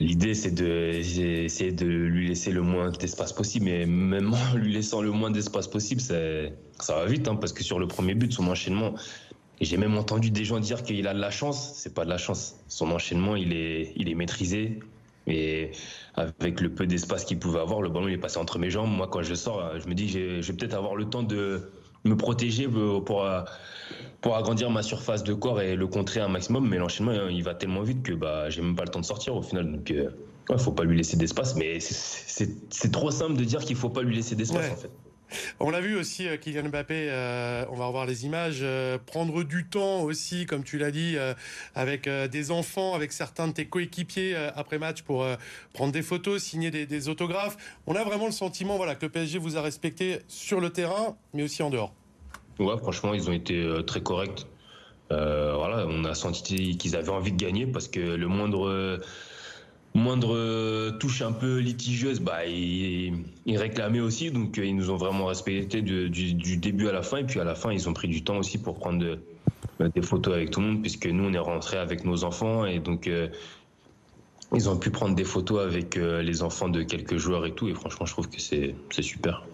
L'idée, 0.00 0.34
c'est 0.34 0.50
de, 0.50 1.72
de 1.72 1.86
lui 1.86 2.28
laisser 2.28 2.50
le 2.50 2.62
moins 2.62 2.90
d'espace 2.90 3.34
possible, 3.34 3.66
mais 3.66 3.84
même 3.84 4.32
en 4.32 4.54
lui 4.56 4.72
laissant 4.72 5.02
le 5.02 5.10
moins 5.10 5.30
d'espace 5.30 5.68
possible, 5.68 6.00
ça, 6.00 6.14
ça 6.78 6.96
va 6.96 7.04
vite, 7.04 7.28
hein, 7.28 7.36
parce 7.36 7.52
que 7.52 7.62
sur 7.62 7.78
le 7.78 7.86
premier 7.86 8.14
but, 8.14 8.32
son 8.32 8.48
enchaînement, 8.48 8.94
j'ai 9.60 9.76
même 9.76 9.98
entendu 9.98 10.30
des 10.30 10.44
gens 10.44 10.58
dire 10.58 10.82
qu'il 10.82 11.06
a 11.06 11.12
de 11.12 11.20
la 11.20 11.30
chance. 11.30 11.74
C'est 11.74 11.92
pas 11.94 12.06
de 12.06 12.10
la 12.10 12.16
chance. 12.16 12.56
Son 12.68 12.90
enchaînement, 12.90 13.36
il 13.36 13.52
est, 13.52 13.92
il 13.94 14.08
est 14.08 14.14
maîtrisé. 14.14 14.80
Et 15.26 15.72
avec 16.14 16.62
le 16.62 16.70
peu 16.70 16.86
d'espace 16.86 17.26
qu'il 17.26 17.38
pouvait 17.38 17.60
avoir, 17.60 17.82
le 17.82 17.90
ballon 17.90 18.08
est 18.08 18.16
passé 18.16 18.38
entre 18.38 18.58
mes 18.58 18.70
jambes. 18.70 18.90
Moi, 18.90 19.06
quand 19.06 19.22
je 19.22 19.34
sors, 19.34 19.78
je 19.78 19.86
me 19.86 19.94
dis, 19.94 20.08
je 20.08 20.40
vais 20.40 20.56
peut-être 20.56 20.74
avoir 20.74 20.96
le 20.96 21.04
temps 21.04 21.22
de 21.22 21.70
me 22.04 22.16
protéger 22.16 22.68
pour 22.68 23.26
pour 24.20 24.36
agrandir 24.36 24.70
ma 24.70 24.82
surface 24.82 25.24
de 25.24 25.34
corps 25.34 25.60
et 25.60 25.76
le 25.76 25.86
contrer 25.86 26.20
un 26.20 26.28
maximum. 26.28 26.68
Mais 26.68 26.78
l'enchaînement, 26.78 27.12
hein, 27.12 27.28
il 27.30 27.42
va 27.42 27.54
tellement 27.54 27.82
vite 27.82 28.02
que 28.02 28.12
bah, 28.12 28.50
j'ai 28.50 28.60
même 28.62 28.76
pas 28.76 28.84
le 28.84 28.90
temps 28.90 29.00
de 29.00 29.04
sortir 29.04 29.34
au 29.34 29.42
final. 29.42 29.72
Donc, 29.72 29.90
il 29.90 29.98
euh, 30.50 30.58
faut 30.58 30.72
pas 30.72 30.84
lui 30.84 30.96
laisser 30.96 31.16
d'espace. 31.16 31.56
Mais 31.56 31.78
c'est 31.80 32.92
trop 32.92 33.10
simple 33.10 33.36
de 33.36 33.44
dire 33.44 33.60
qu'il 33.60 33.76
faut 33.76 33.88
pas 33.88 34.02
lui 34.02 34.14
laisser 34.14 34.34
d'espace 34.34 34.70
en 34.72 34.76
fait. 34.76 34.90
On 35.60 35.70
l'a 35.70 35.80
vu 35.80 35.96
aussi, 35.96 36.28
euh, 36.28 36.36
Kylian 36.36 36.68
Mbappé, 36.68 37.08
euh, 37.10 37.64
on 37.70 37.76
va 37.76 37.86
revoir 37.86 38.06
les 38.06 38.26
images, 38.26 38.64
prendre 39.06 39.42
du 39.42 39.66
temps 39.66 40.02
aussi, 40.02 40.46
comme 40.46 40.64
tu 40.64 40.78
l'as 40.78 40.90
dit, 40.90 41.16
avec 41.74 42.08
des 42.08 42.50
enfants, 42.50 42.94
avec 42.94 43.12
certains 43.12 43.48
de 43.48 43.52
tes 43.52 43.66
coéquipiers 43.66 44.34
après 44.54 44.78
match 44.78 45.02
pour 45.02 45.26
prendre 45.72 45.92
des 45.92 46.02
photos, 46.02 46.42
signer 46.42 46.70
des, 46.70 46.86
des, 46.86 47.08
autographes. 47.08 47.56
On 47.86 47.94
a 47.94 48.04
vraiment 48.04 48.26
le 48.26 48.32
sentiment 48.32 48.76
voilà, 48.76 48.94
que 48.94 49.06
le 49.06 49.12
PSG 49.12 49.38
vous 49.38 49.56
a 49.56 49.62
respecté 49.62 50.20
sur 50.28 50.60
le 50.60 50.70
terrain, 50.70 51.16
mais 51.34 51.42
aussi 51.42 51.62
en 51.62 51.70
dehors. 51.70 51.94
Ouais, 52.60 52.76
franchement, 52.76 53.14
ils 53.14 53.28
ont 53.28 53.32
été 53.32 53.58
euh, 53.58 53.82
très 53.82 54.02
corrects. 54.02 54.46
Euh, 55.12 55.54
voilà, 55.56 55.86
on 55.88 56.04
a 56.04 56.14
senti 56.14 56.76
qu'ils 56.76 56.94
avaient 56.94 57.08
envie 57.08 57.32
de 57.32 57.42
gagner 57.42 57.66
parce 57.66 57.88
que 57.88 58.00
le 58.00 58.28
moindre 58.28 59.00
moindre 59.94 60.90
touche 60.98 61.22
un 61.22 61.32
peu 61.32 61.58
litigieuse, 61.58 62.20
bah, 62.20 62.46
ils, 62.46 63.14
réclamaient 63.46 64.00
aussi. 64.00 64.30
Donc, 64.30 64.58
euh, 64.58 64.64
ils 64.64 64.74
nous 64.74 64.90
ont 64.90 64.96
vraiment 64.96 65.26
respecté 65.26 65.82
du, 65.82 66.56
début 66.56 66.88
à 66.88 66.92
la 66.92 67.02
fin. 67.02 67.18
Et 67.18 67.24
puis, 67.24 67.40
à 67.40 67.44
la 67.44 67.54
fin, 67.54 67.72
ils 67.72 67.88
ont 67.88 67.92
pris 67.92 68.08
du 68.08 68.22
temps 68.22 68.38
aussi 68.38 68.58
pour 68.58 68.78
prendre 68.78 69.18
des 69.80 70.02
photos 70.02 70.34
avec 70.34 70.50
tout 70.50 70.60
le 70.60 70.66
monde, 70.66 70.80
puisque 70.82 71.06
nous, 71.06 71.24
on 71.24 71.32
est 71.32 71.38
rentrés 71.38 71.78
avec 71.78 72.04
nos 72.04 72.24
enfants. 72.24 72.66
Et 72.66 72.78
donc, 72.78 73.10
ils 74.54 74.68
ont 74.68 74.76
pu 74.76 74.90
prendre 74.90 75.14
des 75.14 75.24
photos 75.24 75.60
avec 75.60 75.96
les 75.96 76.42
enfants 76.42 76.68
de 76.68 76.82
quelques 76.82 77.16
joueurs 77.16 77.46
et 77.46 77.52
tout. 77.52 77.68
Et 77.68 77.74
franchement, 77.74 78.06
je 78.06 78.12
trouve 78.12 78.28
que 78.28 78.40
c'est 78.40 78.74
super. 79.00 79.44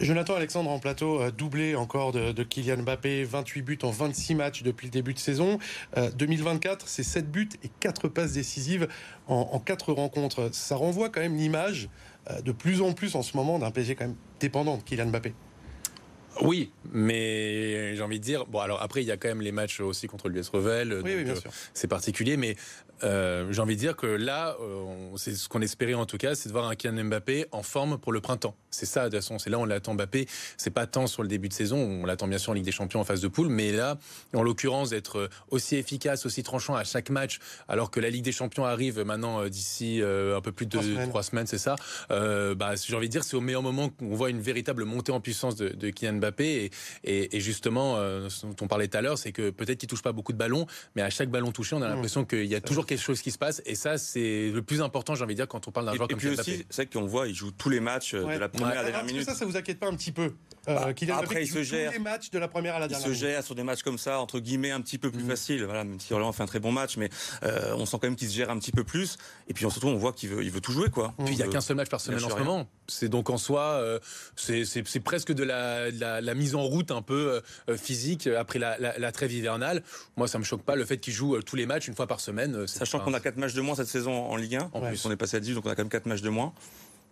Jonathan 0.00 0.34
Alexandre 0.34 0.70
en 0.70 0.78
plateau, 0.78 1.30
doublé 1.30 1.76
encore 1.76 2.12
de, 2.12 2.42
Kylian 2.42 2.78
Mbappé, 2.78 3.24
28 3.24 3.62
buts 3.62 3.78
en 3.82 3.90
26 3.90 4.34
matchs 4.34 4.62
depuis 4.62 4.88
le 4.88 4.90
début 4.90 5.14
de 5.14 5.18
saison. 5.18 5.58
2024, 6.16 6.82
euh, 6.82 6.84
c'est 6.88 7.02
7 7.02 7.30
buts 7.30 7.48
et 7.62 7.70
4 7.80 8.08
passes 8.08 8.32
décisives 8.32 8.88
en, 9.28 9.48
en 9.52 9.58
4 9.60 9.92
rencontres. 9.92 10.48
Ça 10.52 10.76
renvoie 10.76 11.10
quand 11.10 11.20
même 11.20 11.36
l'image 11.36 11.88
euh, 12.30 12.40
de 12.40 12.52
plus 12.52 12.80
en 12.80 12.92
plus 12.92 13.16
en 13.16 13.22
ce 13.22 13.36
moment 13.36 13.58
d'un 13.58 13.70
PSG 13.70 13.94
quand 13.94 14.06
même 14.06 14.16
dépendant 14.40 14.76
de 14.76 14.82
Kylian 14.82 15.06
Mbappé. 15.06 15.34
Oui, 16.42 16.72
mais 16.92 17.94
j'ai 17.94 18.02
envie 18.02 18.18
de 18.18 18.24
dire, 18.24 18.46
bon 18.46 18.58
alors 18.58 18.82
après 18.82 19.02
il 19.02 19.06
y 19.06 19.12
a 19.12 19.16
quand 19.16 19.28
même 19.28 19.40
les 19.40 19.52
matchs 19.52 19.80
aussi 19.80 20.08
contre 20.08 20.28
l'US 20.28 20.48
Revel, 20.48 21.00
oui, 21.04 21.12
oui, 21.16 21.30
euh, 21.30 21.34
c'est 21.74 21.86
particulier, 21.86 22.36
mais 22.36 22.56
euh, 23.04 23.52
j'ai 23.52 23.60
envie 23.60 23.74
de 23.74 23.80
dire 23.80 23.96
que 23.96 24.06
là, 24.06 24.56
euh, 24.60 24.84
c'est 25.16 25.34
ce 25.34 25.48
qu'on 25.48 25.60
espérait 25.60 25.94
en 25.94 26.06
tout 26.06 26.16
cas, 26.16 26.34
c'est 26.34 26.48
de 26.48 26.52
voir 26.52 26.66
un 26.66 26.74
Kylian 26.74 27.04
Mbappé 27.04 27.46
en 27.52 27.62
forme 27.62 27.98
pour 27.98 28.12
le 28.12 28.20
printemps. 28.20 28.56
C'est 28.70 28.86
ça, 28.86 29.04
de 29.04 29.10
toute 29.10 29.16
façon, 29.16 29.38
c'est 29.38 29.50
là 29.50 29.58
on 29.58 29.64
l'attend 29.64 29.94
Mbappé. 29.94 30.26
C'est 30.56 30.70
pas 30.70 30.86
tant 30.86 31.06
sur 31.06 31.22
le 31.22 31.28
début 31.28 31.48
de 31.48 31.52
saison, 31.52 31.78
on 31.78 32.06
l'attend 32.06 32.28
bien 32.28 32.38
sûr 32.38 32.50
en 32.50 32.54
Ligue 32.54 32.64
des 32.64 32.72
Champions 32.72 33.00
en 33.00 33.04
phase 33.04 33.20
de 33.20 33.28
poule, 33.28 33.48
mais 33.48 33.72
là, 33.72 33.98
en 34.32 34.42
l'occurrence, 34.42 34.90
d'être 34.90 35.28
aussi 35.50 35.76
efficace, 35.76 36.26
aussi 36.26 36.42
tranchant 36.42 36.74
à 36.74 36.84
chaque 36.84 37.10
match, 37.10 37.38
alors 37.68 37.90
que 37.90 38.00
la 38.00 38.10
Ligue 38.10 38.24
des 38.24 38.32
Champions 38.32 38.64
arrive 38.64 39.00
maintenant 39.00 39.46
d'ici 39.46 40.00
un 40.02 40.40
peu 40.40 40.52
plus 40.52 40.66
de 40.66 41.06
trois 41.08 41.22
semaines, 41.22 41.46
c'est 41.46 41.58
ça. 41.58 41.76
bah, 42.08 42.74
j'ai 42.76 42.96
envie 42.96 43.08
de 43.08 43.12
dire, 43.12 43.24
c'est 43.24 43.36
au 43.36 43.40
meilleur 43.40 43.62
moment 43.62 43.90
qu'on 43.90 44.14
voit 44.14 44.30
une 44.30 44.40
véritable 44.40 44.84
montée 44.84 45.12
en 45.12 45.20
puissance 45.20 45.56
de, 45.56 45.68
de 45.68 45.90
Kylian 45.90 46.14
Mbappé 46.14 46.70
et, 47.04 47.36
et, 47.36 47.40
justement, 47.40 47.96
ce 48.28 48.46
dont 48.46 48.56
on 48.62 48.66
parlait 48.66 48.88
tout 48.88 48.96
à 48.96 49.02
l'heure, 49.02 49.18
c'est 49.18 49.32
que 49.32 49.50
peut-être 49.50 49.78
qu'il 49.78 49.88
touche 49.88 50.02
pas 50.02 50.12
beaucoup 50.12 50.32
de 50.32 50.38
ballons, 50.38 50.66
mais 50.96 51.02
à 51.02 51.10
chaque 51.10 51.30
ballon 51.30 51.52
touché, 51.52 51.76
on 51.76 51.82
a 51.82 51.86
mmh. 51.86 51.90
l'impression 51.90 52.24
qu'il 52.24 52.46
y 52.46 52.54
a 52.54 52.60
toujours 52.60 52.86
quelque 52.86 52.93
chose 52.96 53.22
qui 53.22 53.30
se 53.30 53.38
passe. 53.38 53.62
Et 53.66 53.74
ça, 53.74 53.98
c'est 53.98 54.50
le 54.50 54.62
plus 54.62 54.82
important, 54.82 55.14
j'ai 55.14 55.24
envie 55.24 55.34
de 55.34 55.40
dire, 55.40 55.48
quand 55.48 55.68
on 55.68 55.70
parle 55.70 55.86
d'un 55.86 55.94
joueur 55.94 56.08
comme 56.08 56.20
ça. 56.20 56.28
Et 56.28 56.34
puis 56.34 56.40
aussi, 56.40 56.66
c'est 56.70 56.92
qu'on 56.92 57.06
voit, 57.06 57.28
il 57.28 57.34
joue 57.34 57.50
tous 57.50 57.70
les 57.70 57.80
matchs 57.80 58.14
de 58.14 58.38
la 58.38 58.48
première 58.48 58.78
à 58.78 58.82
la 58.82 58.90
dernière 58.90 59.04
minute. 59.04 59.24
ça, 59.24 59.34
ça 59.34 59.44
vous 59.44 59.56
inquiète 59.56 59.78
pas 59.78 59.88
un 59.88 59.94
petit 59.94 60.12
peu 60.12 60.32
euh, 60.68 60.92
bah, 61.06 61.16
Après, 61.18 61.42
il 61.42 61.48
se 61.48 61.62
gère. 61.62 61.90
Tous 61.90 61.98
les 61.98 62.04
matchs 62.04 62.30
de 62.30 62.38
la 62.38 62.48
première 62.48 62.76
à 62.76 62.78
la 62.78 62.88
dernière. 62.88 63.08
Il 63.08 63.14
se 63.14 63.18
gère 63.18 63.42
sur 63.42 63.54
des 63.54 63.62
matchs 63.62 63.82
comme 63.82 63.98
ça, 63.98 64.18
entre 64.18 64.40
guillemets, 64.40 64.70
un 64.70 64.80
petit 64.80 64.98
peu 64.98 65.10
plus 65.10 65.24
mm. 65.24 65.28
facile. 65.28 65.64
Voilà, 65.64 65.84
même 65.84 66.00
si 66.00 66.12
Orléans 66.12 66.32
fait 66.32 66.42
un 66.42 66.46
très 66.46 66.60
bon 66.60 66.72
match, 66.72 66.96
mais 66.96 67.10
euh, 67.42 67.74
on 67.76 67.86
sent 67.86 67.98
quand 68.00 68.08
même 68.08 68.16
qu'il 68.16 68.28
se 68.28 68.34
gère 68.34 68.50
un 68.50 68.58
petit 68.58 68.72
peu 68.72 68.84
plus. 68.84 69.16
Et 69.48 69.54
puis 69.54 69.68
surtout, 69.68 69.88
on 69.88 69.96
voit 69.96 70.12
qu'il 70.12 70.30
veut, 70.30 70.42
il 70.42 70.50
veut 70.50 70.60
tout 70.60 70.72
jouer, 70.72 70.90
quoi. 70.90 71.14
Puis 71.24 71.34
il 71.34 71.36
n'y 71.36 71.42
a 71.42 71.48
qu'un 71.48 71.60
seul 71.60 71.76
match 71.76 71.88
par 71.88 72.00
semaine 72.00 72.22
en 72.24 72.30
ce 72.30 72.36
moment. 72.36 72.68
C'est 72.86 73.08
donc 73.08 73.30
en 73.30 73.38
soi, 73.38 73.62
euh, 73.62 73.98
c'est 74.36 75.00
presque 75.00 75.32
de 75.32 75.42
la, 75.42 75.90
la, 75.90 76.34
mise 76.34 76.54
en 76.54 76.62
route 76.62 76.90
un 76.90 77.02
peu 77.02 77.40
euh, 77.68 77.76
physique 77.76 78.26
après 78.26 78.58
la, 78.58 78.76
la, 78.78 79.12
trêve 79.12 79.32
hivernale. 79.32 79.82
Moi, 80.16 80.28
ça 80.28 80.38
me 80.38 80.44
choque 80.44 80.62
pas 80.62 80.76
le 80.76 80.84
fait 80.84 80.98
qu'il 80.98 81.12
joue 81.12 81.40
tous 81.42 81.56
les 81.56 81.66
matchs 81.66 81.88
une 81.88 81.94
fois 81.94 82.06
par 82.06 82.20
semaine. 82.20 82.66
Sachant 82.74 83.00
qu'on 83.00 83.14
a 83.14 83.20
quatre 83.20 83.36
matchs 83.36 83.54
de 83.54 83.60
moins 83.60 83.74
cette 83.74 83.88
saison 83.88 84.26
en 84.26 84.36
Ligue 84.36 84.56
1. 84.56 84.70
En 84.72 84.80
plus, 84.80 85.04
on 85.06 85.10
est 85.10 85.16
passé 85.16 85.36
à 85.36 85.40
10, 85.40 85.54
donc 85.54 85.66
on 85.66 85.70
a 85.70 85.74
quand 85.74 85.82
même 85.82 85.90
quatre 85.90 86.06
matchs 86.06 86.22
de 86.22 86.30
moins. 86.30 86.52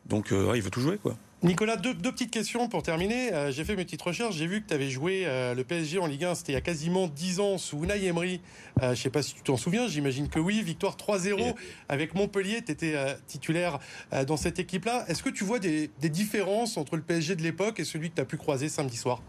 Donc 0.06 0.32
euh, 0.32 0.52
il 0.56 0.62
veut 0.62 0.70
tout 0.70 0.80
jouer 0.80 0.98
quoi. 0.98 1.16
Nicolas, 1.42 1.76
deux, 1.76 1.94
petites 1.94 2.30
questions 2.30 2.68
pour 2.68 2.84
terminer. 2.84 3.32
Euh, 3.32 3.50
j'ai 3.50 3.64
fait 3.64 3.74
mes 3.74 3.84
petites 3.84 4.02
recherches, 4.02 4.36
j'ai 4.36 4.46
vu 4.46 4.62
que 4.62 4.68
tu 4.68 4.74
avais 4.74 4.90
joué 4.90 5.24
euh, 5.26 5.54
le 5.54 5.64
PSG 5.64 5.98
en 5.98 6.06
Ligue 6.06 6.24
1, 6.24 6.36
c'était 6.36 6.52
il 6.52 6.54
y 6.54 6.58
a 6.58 6.60
quasiment 6.60 7.08
10 7.08 7.40
ans 7.40 7.58
sous 7.58 7.82
Unai 7.82 8.04
Emery. 8.04 8.40
je 8.80 8.86
ne 8.86 8.94
sais 8.94 9.10
pas 9.10 9.22
si 9.22 9.34
tu 9.34 9.42
t'en 9.42 9.56
souviens, 9.56 9.88
j'imagine 9.88 10.28
que 10.28 10.38
oui. 10.38 10.62
Victoire 10.62 10.96
3-0 10.96 11.54
avec 11.88 12.14
Montpellier, 12.14 12.62
tu 12.64 12.72
étais 12.72 12.94
titulaire 13.26 13.78
dans 14.26 14.36
cette 14.36 14.58
équipe-là. 14.58 15.04
Est-ce 15.08 15.22
que 15.22 15.30
tu 15.30 15.42
vois 15.44 15.58
des, 15.58 15.90
différences 16.00 16.76
entre 16.76 16.96
le 16.96 17.02
PSG 17.02 17.34
de 17.34 17.42
l'époque 17.42 17.80
et 17.80 17.84
celui 17.84 18.10
que 18.10 18.16
tu 18.16 18.22
as 18.22 18.24
pu 18.24 18.36
croiser 18.36 18.68
samedi 18.68 18.96
soir? 18.96 19.20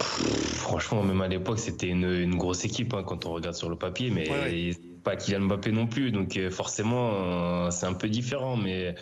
Franchement, 0.00 1.02
même 1.02 1.20
à 1.22 1.28
l'époque, 1.28 1.58
c'était 1.58 1.88
une, 1.88 2.36
grosse 2.36 2.64
équipe 2.64 2.92
hein, 2.94 3.02
quand 3.06 3.26
on 3.26 3.32
regarde 3.32 3.56
sur 3.56 3.70
le 3.70 3.76
papier, 3.76 4.10
mais 4.10 4.72
pas 5.02 5.16
Kylian 5.16 5.40
Mbappé 5.46 5.72
non 5.72 5.86
plus, 5.86 6.10
donc 6.10 6.36
euh, 6.36 6.50
forcément 6.50 7.12
euh, 7.14 7.70
c'est 7.70 7.86
un 7.86 7.94
peu 7.94 8.08
différent, 8.08 8.56
mais 8.56 8.94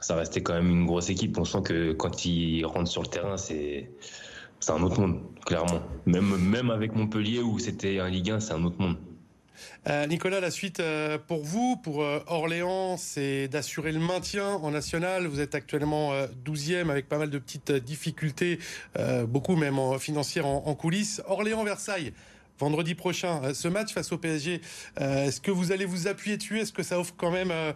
ça 0.00 0.16
restait 0.16 0.42
quand 0.42 0.54
même 0.54 0.70
une 0.70 0.86
grosse 0.86 1.10
équipe. 1.10 1.36
On 1.38 1.44
sent 1.44 1.62
que 1.62 1.92
quand 1.92 2.24
il 2.24 2.64
rentre 2.64 2.88
sur 2.88 3.02
le 3.02 3.08
terrain, 3.08 3.36
c'est 3.36 3.90
c'est 4.60 4.72
un 4.72 4.82
autre 4.82 5.00
monde, 5.00 5.20
clairement. 5.44 5.82
Même 6.06 6.36
même 6.38 6.70
avec 6.70 6.94
Montpellier 6.94 7.40
où 7.40 7.58
c'était 7.58 7.98
un 7.98 8.08
Ligue 8.08 8.30
1, 8.30 8.40
c'est 8.40 8.54
un 8.54 8.64
autre 8.64 8.80
monde. 8.80 8.96
Euh, 9.88 10.06
Nicolas, 10.06 10.40
la 10.40 10.50
suite 10.50 10.82
pour 11.26 11.44
vous, 11.44 11.76
pour 11.76 11.98
Orléans, 12.26 12.96
c'est 12.96 13.48
d'assurer 13.48 13.92
le 13.92 14.00
maintien 14.00 14.48
en 14.48 14.70
national. 14.70 15.26
Vous 15.26 15.40
êtes 15.40 15.54
actuellement 15.54 16.12
12e 16.44 16.90
avec 16.90 17.08
pas 17.08 17.18
mal 17.18 17.30
de 17.30 17.38
petites 17.38 17.72
difficultés, 17.72 18.58
beaucoup 19.26 19.56
même 19.56 19.78
en, 19.78 19.98
financières 19.98 20.46
en 20.46 20.74
coulisses. 20.74 21.22
Orléans-Versailles, 21.26 22.12
vendredi 22.60 22.94
prochain. 22.94 23.40
Euh, 23.42 23.54
ce 23.54 23.66
match 23.66 23.92
face 23.92 24.12
au 24.12 24.18
PSG, 24.18 24.60
euh, 25.00 25.26
est-ce 25.26 25.40
que 25.40 25.50
vous 25.50 25.72
allez 25.72 25.86
vous 25.86 26.06
appuyer 26.06 26.36
dessus? 26.36 26.60
Est-ce 26.60 26.72
que 26.72 26.82
ça 26.82 27.00
offre 27.00 27.14
quand 27.16 27.30
même 27.30 27.50
euh, 27.50 27.72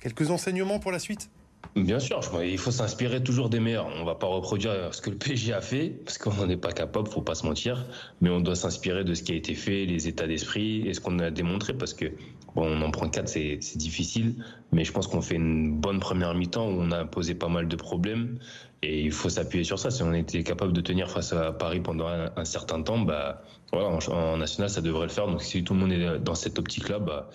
quelques 0.00 0.30
enseignements 0.30 0.80
pour 0.80 0.90
la 0.90 0.98
suite? 0.98 1.30
Bien 1.74 2.00
sûr, 2.00 2.20
il 2.44 2.58
faut 2.58 2.70
s'inspirer 2.70 3.22
toujours 3.22 3.48
des 3.48 3.58
meilleurs. 3.58 3.88
On 3.98 4.04
va 4.04 4.14
pas 4.14 4.26
reproduire 4.26 4.94
ce 4.94 5.00
que 5.00 5.08
le 5.08 5.16
PSG 5.16 5.54
a 5.54 5.62
fait, 5.62 5.88
parce 6.04 6.18
qu'on 6.18 6.46
n'est 6.46 6.58
pas 6.58 6.72
capable, 6.72 7.08
faut 7.08 7.22
pas 7.22 7.34
se 7.34 7.46
mentir. 7.46 7.86
Mais 8.20 8.28
on 8.28 8.40
doit 8.40 8.56
s'inspirer 8.56 9.04
de 9.04 9.14
ce 9.14 9.22
qui 9.22 9.32
a 9.32 9.36
été 9.36 9.54
fait, 9.54 9.86
les 9.86 10.06
états 10.06 10.26
d'esprit 10.26 10.86
et 10.86 10.92
ce 10.92 11.00
qu'on 11.00 11.18
a 11.18 11.30
démontré, 11.30 11.72
parce 11.72 11.94
que 11.94 12.06
bon, 12.54 12.66
on 12.66 12.82
en 12.82 12.90
prend 12.90 13.08
quatre, 13.08 13.28
c'est 13.28 13.58
difficile. 13.76 14.34
Mais 14.70 14.84
je 14.84 14.92
pense 14.92 15.06
qu'on 15.06 15.22
fait 15.22 15.36
une 15.36 15.74
bonne 15.74 15.98
première 15.98 16.34
mi-temps 16.34 16.68
où 16.68 16.78
on 16.78 16.90
a 16.90 17.06
posé 17.06 17.34
pas 17.34 17.48
mal 17.48 17.68
de 17.68 17.76
problèmes. 17.76 18.38
Et 18.82 19.00
il 19.00 19.12
faut 19.12 19.30
s'appuyer 19.30 19.64
sur 19.64 19.78
ça. 19.78 19.90
Si 19.90 20.02
on 20.02 20.12
était 20.12 20.42
capable 20.42 20.74
de 20.74 20.80
tenir 20.82 21.08
face 21.10 21.32
à 21.32 21.52
Paris 21.52 21.80
pendant 21.80 22.06
un, 22.06 22.44
certain 22.44 22.82
temps, 22.82 22.98
bah, 22.98 23.42
voilà, 23.72 23.88
en, 24.10 24.36
national, 24.36 24.68
ça 24.68 24.82
devrait 24.82 25.06
le 25.06 25.12
faire. 25.12 25.26
Donc 25.26 25.40
si 25.40 25.64
tout 25.64 25.72
le 25.72 25.80
monde 25.80 25.92
est 25.92 26.18
dans 26.18 26.34
cette 26.34 26.58
optique-là, 26.58 26.98
bah, 26.98 27.30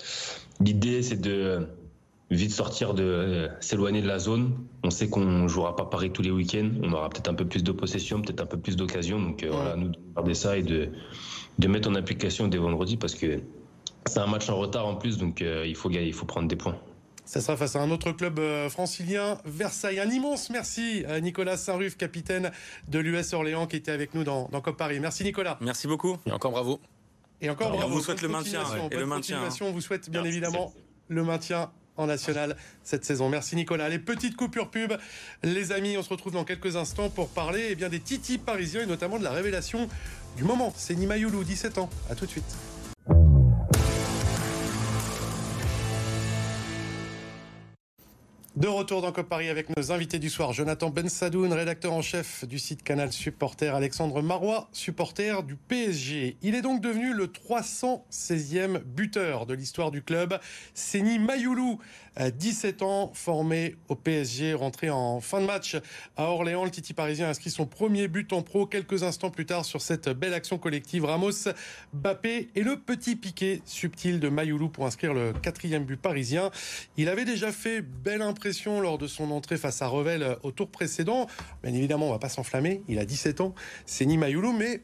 l'idée 0.60 1.02
c'est 1.02 1.20
de 1.20 1.68
vite 2.30 2.52
sortir 2.52 2.94
de 2.94 3.04
euh, 3.04 3.48
s'éloigner 3.62 4.02
de 4.02 4.08
la 4.08 4.20
zone. 4.20 4.54
On 4.84 4.90
sait 4.90 5.10
qu'on 5.10 5.48
jouera 5.48 5.76
pas 5.76 5.86
Paris 5.86 6.12
tous 6.12 6.22
les 6.22 6.32
week-ends. 6.32 6.72
On 6.84 6.92
aura 6.92 7.10
peut-être 7.10 7.30
un 7.30 7.34
peu 7.34 7.46
plus 7.46 7.64
de 7.64 7.72
possession, 7.72 8.22
peut-être 8.22 8.42
un 8.42 8.46
peu 8.46 8.58
plus 8.58 8.76
d'occasion. 8.76 9.20
Donc 9.20 9.44
euh, 9.44 9.50
voilà, 9.52 9.76
nous 9.76 9.90
de 9.90 9.98
garder 10.16 10.34
ça 10.34 10.58
et 10.58 10.64
de, 10.64 10.90
de 11.58 11.68
mettre 11.68 11.90
en 11.90 11.96
application 11.96 12.48
dès 12.48 12.58
vendredi 12.58 12.98
parce 12.98 13.16
que 13.16 13.40
c'est 14.06 14.20
un 14.20 14.28
match 14.28 14.50
en 14.50 14.58
retard 14.58 14.86
en 14.86 14.96
plus, 14.96 15.18
donc 15.18 15.42
euh, 15.42 15.66
il 15.68 15.76
faut 15.76 15.90
il 15.90 16.14
faut 16.14 16.26
prendre 16.26 16.48
des 16.48 16.56
points. 16.56 16.78
Ça 17.26 17.42
sera 17.42 17.58
face 17.58 17.76
à 17.76 17.82
un 17.82 17.92
autre 17.92 18.14
club 18.14 18.40
francilien, 18.70 19.38
Versailles. 19.44 20.00
Un 20.00 20.10
immense 20.10 20.50
merci 20.50 21.04
à 21.10 21.20
Nicolas 21.20 21.58
Saint-Ruf, 21.58 21.98
capitaine 21.98 22.52
de 22.88 23.00
l'US 23.00 23.34
Orléans, 23.34 23.68
qui 23.68 23.76
était 23.76 23.92
avec 23.92 24.16
nous 24.16 24.24
dans, 24.24 24.48
dans 24.50 24.62
COP 24.62 24.78
Paris. 24.78 25.02
Merci 25.02 25.26
Nicolas. 25.26 25.58
Merci 25.60 25.88
beaucoup. 25.88 26.16
Et 26.26 26.32
encore 26.32 26.52
bravo. 26.52 26.80
Et 27.42 27.50
encore 27.50 27.72
bravo. 27.72 27.88
On 27.88 27.90
vous 27.90 28.02
souhaite 28.02 28.22
le 28.22 28.30
maintien. 28.30 28.62
Et 28.92 28.96
le 28.96 29.06
maintien. 29.06 29.42
Hein. 29.44 29.50
On 29.60 29.72
vous 29.72 29.82
souhaite 29.82 30.10
bien 30.10 30.24
évidemment 30.24 30.74
le 31.10 31.26
maintien 31.26 31.70
en 31.98 32.08
national 32.08 32.56
cette 32.84 33.06
saison. 33.06 33.30
Merci 33.30 33.56
Nicolas. 33.56 33.90
Les 33.90 34.00
petites 34.00 34.36
coupures 34.36 34.70
pub, 34.70 34.94
les 35.44 35.72
amis, 35.72 35.98
on 35.98 36.04
se 36.04 36.10
retrouve 36.10 36.34
dans 36.34 36.46
quelques 36.46 36.76
instants 36.76 37.10
pour 37.10 37.30
parler 37.30 37.68
eh 37.72 37.76
bien, 37.76 37.90
des 37.90 38.00
titis 38.00 38.38
parisiens 38.38 38.82
et 38.82 38.86
notamment 38.86 39.20
de 39.20 39.24
la 39.24 39.32
révélation 39.32 39.90
du 40.36 40.44
moment. 40.44 40.74
C'est 40.76 40.96
Nima 40.96 41.18
Youlou, 41.18 41.44
17 41.44 41.78
ans. 41.78 41.90
À 42.10 42.16
tout 42.16 42.26
de 42.26 42.32
suite. 42.32 42.77
De 48.68 48.72
retour 48.72 49.02
dans 49.02 49.14
Cop 49.14 49.30
Paris 49.30 49.48
avec 49.48 49.70
nos 49.78 49.94
invités 49.94 50.20
du 50.20 50.30
soir, 50.30 50.52
Jonathan 50.52 50.90
Bensadoun, 50.90 51.54
rédacteur 51.54 51.94
en 51.94 52.02
chef 52.02 52.44
du 52.44 52.60
site 52.60 52.84
Canal 52.84 53.14
Supporter, 53.14 53.74
Alexandre 53.74 54.22
Marois, 54.22 54.68
supporter 54.74 55.42
du 55.44 55.56
PSG. 55.56 56.36
Il 56.42 56.54
est 56.54 56.62
donc 56.62 56.82
devenu 56.82 57.14
le 57.14 57.28
316e 57.28 58.80
buteur 58.80 59.46
de 59.46 59.54
l'histoire 59.54 59.90
du 59.90 60.02
club. 60.02 60.38
Seni 60.74 61.18
Mayoulou 61.18 61.80
17 62.20 62.82
ans, 62.82 63.12
formé 63.14 63.76
au 63.88 63.96
PSG, 63.96 64.54
rentré 64.54 64.90
en 64.90 65.22
fin 65.22 65.40
de 65.40 65.46
match 65.46 65.78
à 66.18 66.26
Orléans. 66.26 66.66
Le 66.66 66.72
Titi 66.72 66.94
parisien 66.94 67.30
inscrit 67.30 67.52
son 67.52 67.68
premier 67.68 68.10
but 68.10 68.34
en 68.34 68.42
pro 68.42 68.66
quelques 68.66 69.04
instants 69.04 69.30
plus 69.30 69.46
tard 69.46 69.64
sur 69.64 69.82
cette 69.82 70.10
belle 70.10 70.34
action 70.34 70.58
collective. 70.58 71.06
Ramos, 71.06 71.50
Bappé 71.94 72.50
et 72.56 72.64
le 72.64 72.80
petit 72.80 73.16
piqué 73.16 73.62
subtil 73.66 74.20
de 74.20 74.28
Mayoulou 74.28 74.68
pour 74.68 74.86
inscrire 74.86 75.14
le 75.14 75.32
quatrième 75.32 75.86
but 75.86 76.02
parisien. 76.02 76.52
Il 76.98 77.08
avait 77.08 77.24
déjà 77.24 77.52
fait 77.52 77.82
belle 77.82 78.24
impression 78.24 78.57
lors 78.66 78.98
de 78.98 79.08
son 79.08 79.32
entrée 79.32 79.58
face 79.58 79.82
à 79.82 79.88
Revel 79.88 80.38
au 80.44 80.52
tour 80.52 80.70
précédent. 80.70 81.28
Bien 81.64 81.74
évidemment, 81.74 82.08
on 82.08 82.12
va 82.12 82.20
pas 82.20 82.30
s'enflammer. 82.30 82.82
Il 82.88 83.00
a 83.00 83.06
17 83.06 83.42
ans, 83.42 83.54
c'est 83.86 84.06
ni 84.06 84.18
Mayoulou, 84.18 84.54
mais 84.54 84.82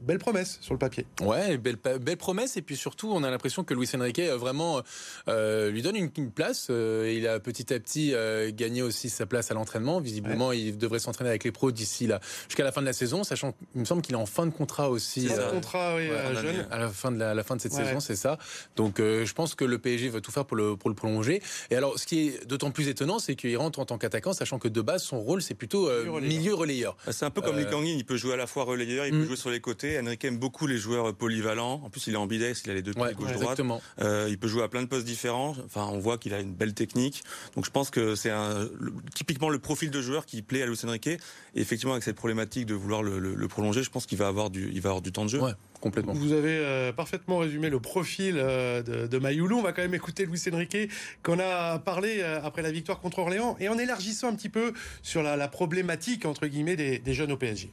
belle 0.00 0.18
promesse 0.18 0.58
sur 0.60 0.74
le 0.74 0.78
papier. 0.78 1.06
Ouais, 1.22 1.58
belle, 1.58 1.76
belle 1.76 2.16
promesse 2.16 2.56
et 2.56 2.62
puis 2.62 2.76
surtout 2.76 3.10
on 3.12 3.22
a 3.22 3.30
l'impression 3.30 3.64
que 3.64 3.74
Luis 3.74 3.88
Enrique 3.94 4.18
euh, 4.18 4.36
vraiment 4.36 4.80
euh, 5.28 5.70
lui 5.70 5.82
donne 5.82 5.96
une, 5.96 6.10
place. 6.30 6.68
Euh, 6.70 7.12
il 7.14 7.26
a 7.26 7.40
petit 7.40 7.72
à 7.72 7.78
petit 7.78 8.14
gagné 8.54 8.82
aussi 8.82 9.10
sa 9.10 9.26
place 9.26 9.50
à 9.50 9.54
l'entraînement. 9.54 10.00
Visiblement, 10.00 10.52
il 10.52 10.78
devrait 10.78 10.98
s'entraîner 10.98 11.30
avec 11.30 11.44
les 11.44 11.52
pros 11.52 11.70
d'ici 11.70 12.06
là 12.06 12.20
jusqu'à 12.48 12.64
la 12.64 12.72
fin 12.72 12.80
de 12.80 12.86
la 12.86 12.92
saison, 12.92 13.24
sachant 13.24 13.52
qu'il 13.52 13.80
me 13.80 13.84
semble 13.84 14.02
qu'il 14.02 14.14
est 14.14 14.18
en 14.18 14.26
fin 14.26 14.46
de 14.46 14.50
contrat 14.50 14.90
aussi. 14.90 15.26
Fin 15.28 15.50
contrat, 15.50 15.96
oui, 15.96 16.08
jeune. 16.40 16.66
À 16.70 16.78
la 16.78 16.88
fin 16.88 17.10
de 17.10 17.18
la, 17.18 17.42
fin 17.42 17.56
de 17.56 17.60
cette 17.60 17.72
saison, 17.72 18.00
c'est 18.00 18.16
ça. 18.16 18.38
Donc 18.76 18.98
je 18.98 19.32
pense 19.32 19.54
que 19.54 19.64
le 19.64 19.78
PSG 19.78 20.08
va 20.08 20.20
tout 20.20 20.32
faire 20.32 20.44
pour 20.44 20.56
le 20.56 20.76
pour 20.76 20.90
le 20.90 20.96
prolonger. 20.96 21.42
Et 21.70 21.76
alors, 21.76 21.98
ce 21.98 22.06
qui 22.06 22.28
est 22.28 22.46
d'autant 22.46 22.70
plus 22.70 22.88
étonnant, 22.88 23.18
c'est 23.18 23.34
qu'il 23.34 23.56
rentre 23.56 23.78
en 23.78 23.84
tant 23.84 23.98
qu'attaquant, 23.98 24.32
sachant 24.32 24.58
que 24.58 24.68
de 24.68 24.80
base 24.80 25.02
son 25.02 25.20
rôle 25.20 25.42
c'est 25.42 25.54
plutôt 25.54 25.90
milieu 26.20 26.54
relayeur. 26.54 26.96
C'est 27.10 27.24
un 27.24 27.30
peu 27.30 27.40
comme 27.40 27.56
les 27.56 27.66
Kangin, 27.66 27.96
il 27.96 28.04
peut 28.04 28.16
jouer 28.16 28.34
à 28.34 28.36
la 28.36 28.46
fois 28.46 28.64
relayeur, 28.64 29.06
il 29.06 29.12
peut 29.12 29.18
mm. 29.18 29.26
jouer 29.26 29.36
sur 29.36 29.50
les 29.50 29.60
côtés 29.60 29.89
Enrique 29.98 30.24
aime 30.24 30.38
beaucoup 30.38 30.66
les 30.66 30.76
joueurs 30.76 31.14
polyvalents. 31.14 31.80
En 31.84 31.90
plus, 31.90 32.06
il 32.06 32.14
est 32.14 32.16
ambidextre, 32.16 32.66
il 32.66 32.70
a 32.70 32.74
les 32.74 32.82
deux 32.82 32.92
pieds 32.92 33.14
gauche-droite. 33.14 33.60
Euh, 34.00 34.26
il 34.28 34.38
peut 34.38 34.48
jouer 34.48 34.62
à 34.62 34.68
plein 34.68 34.82
de 34.82 34.86
postes 34.86 35.06
différents. 35.06 35.56
Enfin, 35.64 35.88
on 35.90 35.98
voit 35.98 36.18
qu'il 36.18 36.34
a 36.34 36.40
une 36.40 36.52
belle 36.52 36.74
technique. 36.74 37.22
Donc, 37.56 37.64
je 37.64 37.70
pense 37.70 37.90
que 37.90 38.14
c'est 38.14 38.30
un, 38.30 38.68
typiquement 39.14 39.48
le 39.48 39.58
profil 39.58 39.90
de 39.90 40.00
joueur 40.00 40.26
qui 40.26 40.42
plaît 40.42 40.62
à 40.62 40.66
Luis 40.66 40.78
Enrique. 40.84 41.06
Et 41.08 41.18
effectivement, 41.54 41.92
avec 41.92 42.04
cette 42.04 42.16
problématique 42.16 42.66
de 42.66 42.74
vouloir 42.74 43.02
le, 43.02 43.48
prolonger, 43.48 43.82
je 43.82 43.90
pense 43.90 44.06
qu'il 44.06 44.18
va 44.18 44.28
avoir 44.28 44.50
du, 44.50 44.70
il 44.72 44.80
va 44.80 44.90
avoir 44.90 45.02
du 45.02 45.12
temps 45.12 45.24
de 45.24 45.30
jeu. 45.30 45.40
Complètement. 45.80 46.12
Vous 46.12 46.32
avez 46.32 46.58
euh, 46.58 46.92
parfaitement 46.92 47.38
résumé 47.38 47.70
le 47.70 47.80
profil 47.80 48.34
euh, 48.36 48.82
de, 48.82 49.06
de 49.06 49.18
Mayoulou. 49.18 49.56
On 49.58 49.62
va 49.62 49.72
quand 49.72 49.80
même 49.80 49.94
écouter 49.94 50.26
Luis 50.26 50.42
Enrique 50.52 50.76
qu'on 51.22 51.38
a 51.38 51.78
parlé 51.78 52.22
après 52.22 52.60
la 52.60 52.70
victoire 52.70 53.00
contre 53.00 53.20
Orléans 53.20 53.56
et 53.60 53.68
en 53.68 53.78
élargissant 53.78 54.28
un 54.28 54.34
petit 54.34 54.50
peu 54.50 54.74
sur 55.02 55.22
la, 55.22 55.48
problématique 55.48 56.26
entre 56.26 56.46
guillemets 56.46 56.76
des, 56.76 56.98
des 56.98 57.14
jeunes 57.14 57.32
au 57.32 57.36
PSG. 57.36 57.70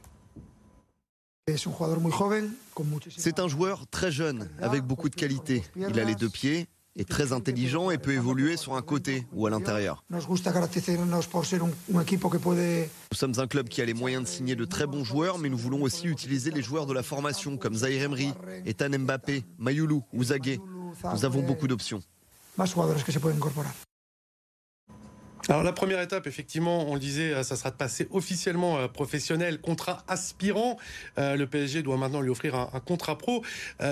C'est 3.16 3.38
un 3.40 3.48
joueur 3.48 3.86
très 3.90 4.10
jeune, 4.10 4.48
avec 4.60 4.82
beaucoup 4.82 5.08
de 5.08 5.14
qualité. 5.14 5.64
Il 5.76 5.98
a 5.98 6.04
les 6.04 6.14
deux 6.14 6.28
pieds, 6.28 6.68
est 6.98 7.08
très 7.08 7.32
intelligent 7.32 7.90
et 7.90 7.98
peut 7.98 8.12
évoluer 8.12 8.56
sur 8.56 8.74
un 8.74 8.82
côté 8.82 9.26
ou 9.32 9.46
à 9.46 9.50
l'intérieur. 9.50 10.04
Nous 10.10 10.20
sommes 13.12 13.34
un 13.38 13.46
club 13.46 13.68
qui 13.68 13.80
a 13.80 13.84
les 13.84 13.94
moyens 13.94 14.24
de 14.24 14.28
signer 14.28 14.56
de 14.56 14.64
très 14.64 14.86
bons 14.86 15.04
joueurs, 15.04 15.38
mais 15.38 15.48
nous 15.48 15.56
voulons 15.58 15.82
aussi 15.82 16.06
utiliser 16.06 16.50
les 16.50 16.62
joueurs 16.62 16.86
de 16.86 16.92
la 16.92 17.02
formation 17.02 17.56
comme 17.56 17.74
Zahir 17.74 18.02
Emery, 18.02 18.32
Ethan 18.66 18.90
Mbappé, 18.98 19.44
Mayoulou 19.58 20.02
ou 20.12 20.24
Zagué. 20.24 20.60
Nous 21.12 21.24
avons 21.24 21.42
beaucoup 21.42 21.68
d'options. 21.68 22.02
Alors 25.48 25.62
la 25.62 25.72
première 25.72 26.00
étape, 26.02 26.26
effectivement, 26.26 26.90
on 26.90 26.94
le 26.94 27.00
disait, 27.00 27.42
ça 27.42 27.56
sera 27.56 27.70
de 27.70 27.76
passer 27.76 28.06
officiellement 28.10 28.86
professionnel, 28.88 29.60
contrat 29.60 30.04
aspirant. 30.06 30.78
le 31.16 31.44
PSG 31.46 31.82
doit 31.82 31.96
maintenant 31.96 32.20
lui 32.20 32.28
offrir 32.28 32.54
un, 32.54 32.80
contrat 32.80 33.16
pro. 33.16 33.42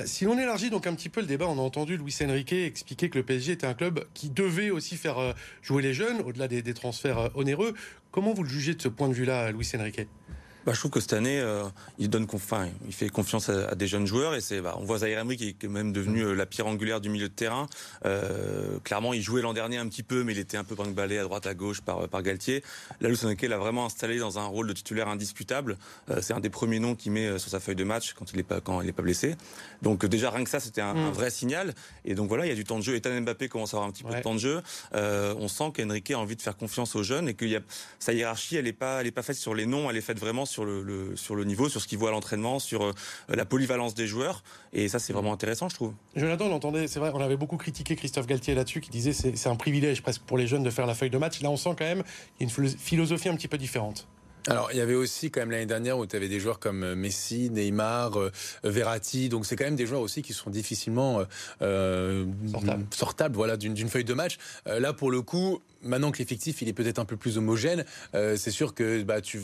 si 0.05 0.27
l'on 0.27 0.39
élargit 0.39 0.69
donc 0.69 0.87
un 0.87 0.95
petit 0.95 1.09
peu 1.09 1.21
le 1.21 1.27
débat, 1.27 1.47
on 1.47 1.59
a 1.59 1.63
entendu 1.63 1.97
Luis 1.97 2.15
Enrique 2.23 2.53
expliquer 2.53 3.09
que 3.09 3.19
le 3.19 3.25
PSG 3.25 3.53
était 3.53 3.67
un 3.67 3.75
club 3.75 4.05
qui 4.13 4.29
devait 4.29 4.71
aussi 4.71 4.97
faire 4.97 5.35
jouer 5.63 5.83
les 5.83 5.95
jeunes, 5.95 6.21
au-delà 6.27 6.47
des, 6.47 6.61
des 6.61 6.75
transferts 6.75 7.31
onéreux. 7.35 7.73
Comment 8.11 8.35
vous 8.35 8.43
le 8.43 8.51
jugez 8.51 8.75
de 8.75 8.83
ce 8.83 8.89
point 8.89 9.09
de 9.09 9.15
vue-là, 9.15 9.51
Luis 9.53 9.71
Enrique? 9.79 10.09
Bah, 10.67 10.73
je 10.75 10.81
trouve 10.81 10.91
que 10.91 10.99
cette 10.99 11.13
année, 11.13 11.39
euh, 11.39 11.63
il 11.99 12.11
donne 12.11 12.27
enfin, 12.33 12.69
il 12.89 12.93
fait 12.93 13.09
confiance 13.09 13.49
à, 13.49 13.77
des 13.77 13.87
jeunes 13.87 14.05
joueurs 14.05 14.35
et 14.35 14.41
c'est, 14.41 14.61
bah, 14.61 14.75
on 14.81 14.85
voit 14.85 14.99
Zaire 14.99 15.21
Emery 15.21 15.37
qui 15.37 15.55
est 15.65 15.69
même 15.69 15.93
devenu 15.93 16.23
euh, 16.23 16.35
la 16.35 16.45
pierre 16.45 16.67
angulaire 16.67 17.01
du 17.01 17.09
milieu 17.09 17.29
de 17.29 17.35
terrain. 17.35 17.69
Euh, 18.05 18.81
clairement, 18.83 19.15
il 19.15 19.23
jouait 19.23 19.43
l'an 19.43 19.53
dernier 19.53 19.79
un 19.79 19.87
petit 19.87 20.03
peu, 20.03 20.25
mais 20.25 20.33
il 20.33 20.41
était 20.41 20.57
un 20.57 20.65
peu 20.65 20.75
brinque-ballé 20.75 21.19
à 21.19 21.23
droite 21.23 21.47
à 21.47 21.55
gauche 21.55 21.83
par 21.83 22.09
par 22.09 22.21
Galtier. 22.23 22.65
Là, 23.01 23.09
Luis 23.09 23.49
l'a 23.49 23.59
vraiment 23.59 23.87
installé 23.87 24.19
dans 24.19 24.41
un 24.41 24.45
rôle 24.45 24.67
de 24.67 24.73
titulaire 24.73 25.07
indiscutable. 25.07 25.79
c'est 26.21 26.35
un 26.35 26.41
des 26.41 26.51
premiers 26.51 26.81
noms 26.81 26.97
qu'il 26.97 27.13
met 27.13 27.39
sur 27.39 27.49
sa 27.49 27.61
feuille 27.61 27.77
de 27.77 27.85
match 27.85 28.15
quand 28.15 28.33
il 28.33 28.41
est 28.41 28.43
pas 28.43 28.61
quand 28.61 28.81
il 28.81 28.89
est 28.89 28.93
pas 28.93 29.03
blessé. 29.03 29.37
Donc 29.83 30.05
déjà 30.05 30.31
rien 30.31 30.43
que 30.43 30.51
ça, 30.51 30.59
c'était 30.59 30.81
un, 30.81 30.95
mm. 30.95 31.11
vrai 31.13 31.31
signal. 31.31 31.75
Et 32.05 32.17
donc 32.17 32.29
voilà, 32.29 32.45
il 32.45 32.49
y 32.49 32.53
a 32.53 32.57
du 32.57 32.65
temps 32.65 32.79
de 32.79 32.83
jeu. 32.83 32.97
Ethan 32.97 33.21
Mbappé 33.21 33.49
commence 33.49 33.73
à 33.73 33.77
avoir 33.77 33.89
un 33.89 33.93
petit 33.93 34.03
peu 34.03 34.13
de 34.13 34.21
temps 34.21 34.35
de 34.35 34.41
jeu. 34.41 34.63
on 34.93 35.47
sent 35.47 35.71
qu'Enrique 35.77 36.11
a 36.11 36.19
envie 36.19 36.35
de 36.35 36.43
faire 36.43 36.57
confiance 36.57 36.97
aux 36.97 37.05
jeunes 37.05 37.29
et 37.29 37.35
que 37.35 37.45
y 37.45 37.55
a, 37.55 37.61
sa 38.01 38.13
hiérarchie, 38.13 38.57
elle 38.57 38.67
est 38.67 38.73
pas, 38.73 39.01
elle 39.01 39.07
est 39.07 39.13
pas 39.13 39.23
faite 39.23 39.37
sur 39.37 39.55
les 39.55 39.67
noms, 39.67 39.89
elle 39.89 39.97
est 39.97 40.01
faite 40.01 40.19
vraiment 40.19 40.45
sur 40.45 40.56
le, 40.65 40.83
le 40.83 41.17
sur 41.17 41.35
le 41.35 41.45
niveau, 41.45 41.69
sur 41.69 41.81
ce 41.81 41.89
qu'il 41.89 41.99
voit 41.99 42.09
à 42.09 42.13
l'entraînement, 42.13 42.59
sur 42.59 42.85
euh, 42.85 42.93
la 43.29 43.45
polyvalence 43.45 43.95
des 43.95 44.07
joueurs. 44.07 44.43
Et 44.73 44.89
ça, 44.89 44.99
c'est 44.99 45.13
vraiment 45.13 45.33
intéressant, 45.33 45.69
je 45.69 45.75
trouve. 45.75 45.93
Jonathan, 46.15 46.47
on 46.47 46.53
entendait, 46.53 46.89
c'est 46.89 47.01
vrai, 47.01 47.11
on 47.15 47.21
avait 47.21 47.37
beaucoup 47.37 47.57
critiqué 47.57 47.97
Christophe 47.97 48.27
Galtier 48.27 48.55
là-dessus, 48.55 48.81
qui 48.81 48.91
disait 48.91 49.13
c'est, 49.13 49.37
c'est 49.37 49.49
un 49.49 49.57
privilège 49.57 50.03
presque 50.03 50.23
pour 50.23 50.39
les 50.39 50.47
jeunes 50.47 50.63
de 50.63 50.71
faire 50.71 50.87
la 50.87 50.95
feuille 50.95 51.11
de 51.11 51.19
match. 51.19 51.41
Là, 51.41 51.51
on 51.51 51.57
sent 51.57 51.75
quand 51.79 51.85
même 51.85 52.03
une 52.41 52.51
philosophie 52.51 53.29
un 53.29 53.37
petit 53.37 53.49
peu 53.49 53.59
différente. 53.59 54.07
Alors, 54.49 54.71
il 54.73 54.79
y 54.79 54.81
avait 54.81 54.95
aussi 54.95 55.31
quand 55.31 55.41
même 55.41 55.51
l'année 55.51 55.67
dernière 55.67 55.99
où 55.99 56.07
tu 56.07 56.17
avais 56.17 56.29
des 56.29 56.41
joueurs 56.41 56.59
comme 56.59 56.83
euh, 56.83 56.95
Messi, 56.95 57.51
Neymar, 57.51 58.19
euh, 58.19 58.31
Verratti. 58.63 59.29
Donc, 59.29 59.47
c'est 59.47 59.57
quand 59.57 59.65
même 59.65 59.77
des 59.77 59.87
joueurs 59.87 60.01
aussi 60.01 60.23
qui 60.23 60.33
sont 60.33 60.51
difficilement 60.51 61.23
euh, 61.63 62.27
sortables. 62.91 63.35
voilà, 63.35 63.57
d'une 63.57 63.89
feuille 63.89 64.05
de 64.05 64.15
match. 64.15 64.39
là, 64.67 64.93
pour 64.93 65.11
le 65.11 65.23
coup, 65.23 65.61
maintenant 65.83 66.11
que 66.11 66.19
l'effectif 66.19 66.63
il 66.63 66.69
est 66.69 66.73
peut-être 66.73 66.99
un 66.99 67.05
peu 67.05 67.17
plus 67.17 67.39
homogène, 67.39 67.85
euh, 68.15 68.37
c'est 68.37 68.51
sûr 68.51 68.75
que 68.75 69.03
bah, 69.03 69.21
tu, 69.21 69.41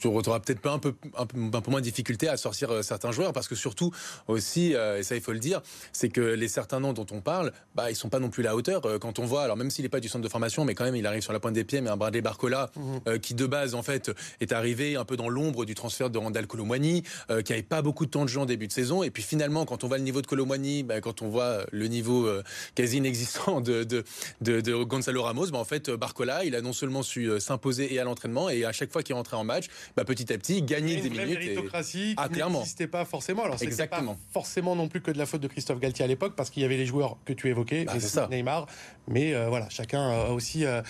tu 0.00 0.06
auras 0.06 0.40
peut-être 0.40 0.66
un 0.66 0.78
peu, 0.78 0.94
un 1.16 1.26
peu, 1.26 1.38
un 1.52 1.60
peu 1.60 1.70
moins 1.70 1.80
de 1.80 1.84
difficulté 1.84 2.28
à 2.28 2.36
sortir 2.36 2.84
certains 2.84 3.12
joueurs 3.12 3.32
parce 3.32 3.48
que 3.48 3.54
surtout 3.54 3.92
aussi, 4.28 4.72
et 4.72 5.02
ça 5.02 5.16
il 5.16 5.20
faut 5.20 5.32
le 5.32 5.38
dire, 5.38 5.62
c'est 5.92 6.08
que 6.08 6.20
les 6.20 6.48
certains 6.48 6.80
noms 6.80 6.92
dont 6.92 7.06
on 7.10 7.20
parle, 7.20 7.52
bah, 7.74 7.90
ils 7.90 7.96
sont 7.96 8.08
pas 8.08 8.20
non 8.20 8.30
plus 8.30 8.42
à 8.42 8.46
la 8.46 8.56
hauteur. 8.56 8.82
quand 9.00 9.18
on 9.18 9.24
voit, 9.24 9.42
alors 9.42 9.56
même 9.56 9.70
s'il 9.70 9.84
n'est 9.84 9.88
pas 9.88 10.00
du 10.00 10.08
centre 10.08 10.24
de 10.24 10.28
formation, 10.28 10.64
mais 10.64 10.74
quand 10.74 10.84
même 10.84 10.96
il 10.96 11.06
arrive 11.06 11.22
sur 11.22 11.32
la 11.32 11.40
pointe 11.40 11.54
des 11.54 11.64
pieds, 11.64 11.80
mais 11.80 11.90
un 11.90 11.96
Bradley 11.96 12.20
Barcola 12.20 12.70
mhm. 12.76 13.18
qui 13.18 13.34
de 13.34 13.46
base 13.46 13.74
en 13.74 13.82
fait 13.82 14.12
est 14.40 14.52
arrivé 14.52 14.96
un 14.96 15.04
peu 15.04 15.16
dans 15.16 15.28
l'ombre 15.28 15.64
du 15.64 15.74
transfert 15.74 16.10
de 16.10 16.18
Randall 16.18 16.46
Colomwani, 16.46 17.02
qui 17.44 17.52
avait 17.52 17.62
pas 17.62 17.82
beaucoup 17.82 18.06
de 18.06 18.10
temps 18.10 18.24
de 18.24 18.28
jeu 18.28 18.40
en 18.40 18.46
début 18.46 18.66
de 18.66 18.72
saison, 18.72 19.02
et 19.02 19.10
puis 19.10 19.22
finalement 19.22 19.64
quand 19.64 19.84
on 19.84 19.88
voit 19.88 19.98
le 19.98 20.04
niveau 20.04 20.22
de 20.22 20.26
Colomwani, 20.26 20.82
bah, 20.82 21.00
quand 21.00 21.22
on 21.22 21.28
voit 21.28 21.66
le 21.70 21.86
niveau 21.86 22.28
quasi 22.74 22.98
inexistant 22.98 23.60
de, 23.60 23.84
de, 23.84 24.04
de, 24.40 24.60
de 24.60 24.74
Gonzalo 24.74 25.22
Ramos, 25.22 25.50
bah, 25.50 25.58
en 25.58 25.64
fait, 25.64 25.90
Barcola, 25.90 26.44
il 26.44 26.54
a 26.54 26.60
non 26.60 26.72
seulement 26.72 27.02
su 27.02 27.26
euh, 27.26 27.40
s'imposer 27.40 27.92
et 27.92 27.98
à 27.98 28.04
l'entraînement, 28.04 28.48
et 28.48 28.64
à 28.64 28.72
chaque 28.72 28.92
fois 28.92 29.02
qu'il 29.02 29.14
rentrait 29.14 29.36
en 29.36 29.44
match, 29.44 29.66
bah, 29.96 30.04
petit 30.04 30.32
à 30.32 30.38
petit, 30.38 30.62
gagner 30.62 30.96
des 30.96 31.10
minutes. 31.10 31.28
Une 31.28 31.38
méritocratie 31.38 32.14
ah, 32.16 32.28
qui 32.28 32.40
n'existait 32.40 32.86
pas 32.86 33.04
forcément. 33.04 33.44
Alors, 33.44 33.58
c'était 33.58 33.86
pas 33.86 34.02
forcément 34.32 34.76
non 34.76 34.88
plus 34.88 35.00
que 35.00 35.10
de 35.10 35.18
la 35.18 35.26
faute 35.26 35.40
de 35.40 35.48
Christophe 35.48 35.80
Galtier 35.80 36.04
à 36.04 36.08
l'époque, 36.08 36.34
parce 36.36 36.50
qu'il 36.50 36.62
y 36.62 36.64
avait 36.64 36.76
les 36.76 36.86
joueurs 36.86 37.16
que 37.24 37.32
tu 37.32 37.48
évoquais, 37.48 37.84
bah, 37.84 38.28
Neymar. 38.30 38.66
Mais 39.08 39.34
euh, 39.34 39.48
voilà, 39.48 39.68
chacun 39.68 40.10
a 40.10 40.28
aussi 40.30 40.64
euh, 40.64 40.80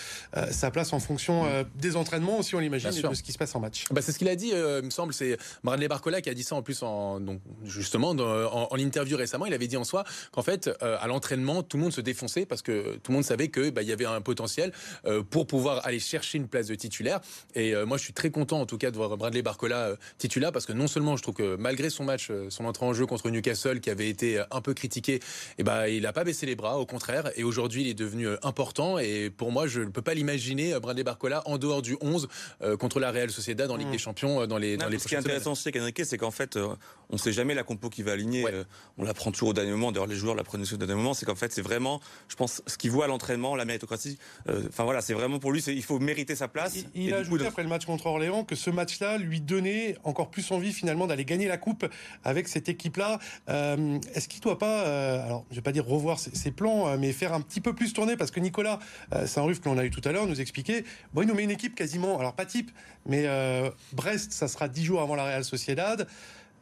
sa 0.50 0.70
place 0.70 0.92
en 0.92 1.00
fonction 1.00 1.46
des 1.76 1.96
entraînements, 1.96 2.38
aussi 2.38 2.54
on 2.54 2.58
l'imagine, 2.58 2.90
et 2.90 3.02
de 3.02 3.14
ce 3.14 3.22
qui 3.22 3.31
se 3.32 3.38
passe 3.38 3.54
en 3.54 3.60
match. 3.60 3.84
Bah, 3.90 4.02
c'est 4.02 4.12
ce 4.12 4.18
qu'il 4.18 4.28
a 4.28 4.36
dit, 4.36 4.50
il 4.50 4.84
me 4.84 4.90
semble, 4.90 5.12
c'est 5.12 5.36
Bradley 5.64 5.88
Barcola 5.88 6.20
qui 6.20 6.30
a 6.30 6.34
dit 6.34 6.42
ça 6.42 6.54
en 6.54 6.62
plus, 6.62 6.82
en, 6.82 7.20
donc, 7.20 7.40
justement, 7.64 8.10
en, 8.10 8.76
interview 8.76 9.16
récemment. 9.16 9.46
Il 9.46 9.54
avait 9.54 9.66
dit 9.66 9.76
en 9.76 9.84
soi 9.84 10.04
qu'en 10.32 10.42
fait, 10.42 10.70
à 10.80 11.06
l'entraînement, 11.06 11.62
tout 11.62 11.76
le 11.76 11.82
monde 11.82 11.92
se 11.92 12.00
défonçait 12.00 12.46
parce 12.46 12.62
que 12.62 12.96
tout 12.96 13.10
le 13.10 13.14
monde 13.14 13.24
savait 13.24 13.48
qu'il 13.48 13.70
bah, 13.70 13.82
y 13.82 13.92
avait 13.92 14.04
un 14.04 14.20
potentiel 14.20 14.72
euh, 15.06 15.22
pour 15.22 15.46
pouvoir 15.46 15.86
aller 15.86 16.00
chercher 16.00 16.38
une 16.38 16.48
place 16.48 16.66
de 16.66 16.74
titulaire. 16.74 17.20
Et 17.54 17.74
euh, 17.74 17.86
moi, 17.86 17.96
je 17.96 18.04
suis 18.04 18.12
très 18.12 18.30
content 18.30 18.60
en 18.60 18.66
tout 18.66 18.78
cas 18.78 18.90
de 18.90 18.96
voir 18.96 19.16
Bradley 19.16 19.42
Barcola 19.42 19.78
euh, 19.78 19.96
titulaire 20.18 20.52
parce 20.52 20.66
que 20.66 20.72
non 20.72 20.86
seulement 20.86 21.16
je 21.16 21.22
trouve 21.22 21.34
que 21.34 21.56
malgré 21.56 21.90
son 21.90 22.04
match, 22.04 22.30
son 22.48 22.64
entrée 22.64 22.86
en 22.86 22.92
jeu 22.92 23.06
contre 23.06 23.30
Newcastle 23.30 23.80
qui 23.80 23.90
avait 23.90 24.08
été 24.08 24.42
un 24.50 24.60
peu 24.60 24.74
critiqué, 24.74 25.14
et 25.14 25.20
eh 25.58 25.62
ben 25.62 25.86
il 25.86 26.02
n'a 26.02 26.12
pas 26.12 26.24
baissé 26.24 26.46
les 26.46 26.56
bras, 26.56 26.78
au 26.78 26.86
contraire. 26.86 27.30
Et 27.36 27.44
aujourd'hui, 27.44 27.82
il 27.82 27.88
est 27.88 27.94
devenu 27.94 28.28
important. 28.42 28.98
Et 28.98 29.30
pour 29.30 29.52
moi, 29.52 29.66
je 29.66 29.80
ne 29.80 29.90
peux 29.90 30.02
pas 30.02 30.14
l'imaginer 30.14 30.78
Bradley 30.80 31.04
Barcola 31.04 31.42
en 31.46 31.58
dehors 31.58 31.82
du 31.82 31.96
11 32.00 32.28
contre 32.78 33.00
la 33.00 33.10
Real 33.10 33.21
Sociedad 33.30 33.68
dans 33.68 33.76
Ligue 33.76 33.88
mmh. 33.88 33.92
des 33.92 33.98
Champions 33.98 34.46
dans 34.46 34.58
les 34.58 34.76
dans 34.76 34.88
les 34.88 34.98
Ce 34.98 35.08
qui 35.08 35.14
est 35.14 35.18
intéressant 35.18 35.52
aussi 35.52 35.68
avec 35.68 35.80
Enrique, 35.80 36.02
c'est 36.04 36.18
qu'en 36.18 36.30
fait, 36.30 36.56
on 36.56 36.76
ne 37.12 37.18
sait 37.18 37.32
jamais 37.32 37.54
la 37.54 37.62
compo 37.62 37.88
qui 37.90 38.02
va 38.02 38.12
aligner. 38.12 38.44
on 38.98 39.04
la 39.04 39.14
prend 39.14 39.30
toujours 39.30 39.50
au 39.50 39.54
dernier 39.54 39.70
moment. 39.70 39.92
D'ailleurs, 39.92 40.06
les 40.06 40.16
joueurs 40.16 40.34
la 40.34 40.44
prennent 40.44 40.62
au 40.62 40.76
dernier 40.76 40.94
moment. 40.94 41.14
C'est 41.14 41.26
qu'en 41.26 41.34
fait, 41.34 41.52
c'est 41.52 41.62
vraiment, 41.62 42.00
je 42.28 42.36
pense, 42.36 42.62
ce 42.66 42.76
qu'il 42.76 42.90
voit 42.90 43.04
à 43.04 43.08
l'entraînement, 43.08 43.56
la 43.56 43.64
méritocratie. 43.64 44.18
Enfin 44.48 44.84
voilà, 44.84 45.00
c'est 45.00 45.14
vraiment 45.14 45.38
pour 45.38 45.52
lui, 45.52 45.62
il 45.62 45.82
faut 45.82 45.98
mériter 45.98 46.34
sa 46.34 46.48
place. 46.48 46.76
Il, 46.94 47.12
a 47.14 47.18
ajouté 47.18 47.46
après 47.46 47.62
le 47.62 47.68
match 47.68 47.84
contre 47.84 48.06
Orléans 48.06 48.44
que 48.44 48.54
ce 48.54 48.70
match-là 48.70 49.18
lui 49.18 49.40
donnait 49.40 49.96
encore 50.04 50.30
plus 50.30 50.50
envie 50.50 50.72
finalement 50.72 51.06
d'aller 51.06 51.24
gagner 51.24 51.48
la 51.48 51.58
coupe 51.58 51.86
avec 52.24 52.48
cette 52.48 52.68
équipe-là. 52.68 53.18
Euh, 53.48 53.98
est-ce 54.14 54.28
qu'il 54.28 54.38
ne 54.38 54.44
doit 54.44 54.58
pas, 54.58 54.86
euh, 54.86 55.24
alors 55.24 55.44
je 55.50 55.56
vais 55.56 55.62
pas 55.62 55.72
dire 55.72 55.86
revoir 55.86 56.18
ses, 56.18 56.50
plans, 56.50 56.88
euh, 56.88 56.96
mais 56.98 57.12
faire 57.12 57.32
un 57.32 57.40
petit 57.40 57.60
peu 57.60 57.74
plus 57.74 57.92
tourner 57.92 58.16
parce 58.16 58.30
que 58.30 58.40
Nicolas 58.40 58.78
Saint-Ruf 59.26 59.60
que 59.60 59.68
l'on 59.68 59.78
a 59.78 59.84
eu 59.84 59.90
tout 59.90 60.00
à 60.04 60.12
l'heure 60.12 60.26
nous 60.26 60.40
expliquait, 60.40 60.84
bon 61.12 61.22
il 61.22 61.28
nous 61.28 61.34
met 61.34 61.44
une 61.44 61.50
équipe 61.50 61.74
quasiment, 61.74 62.18
alors 62.18 62.34
pas 62.34 62.46
type, 62.46 62.70
mais 63.06 63.11
Brest 63.92 64.32
ça 64.32 64.48
sera 64.48 64.68
dix 64.68 64.84
jours 64.84 65.00
avant 65.00 65.14
la 65.14 65.24
Real 65.24 65.44
Sociedad. 65.44 66.06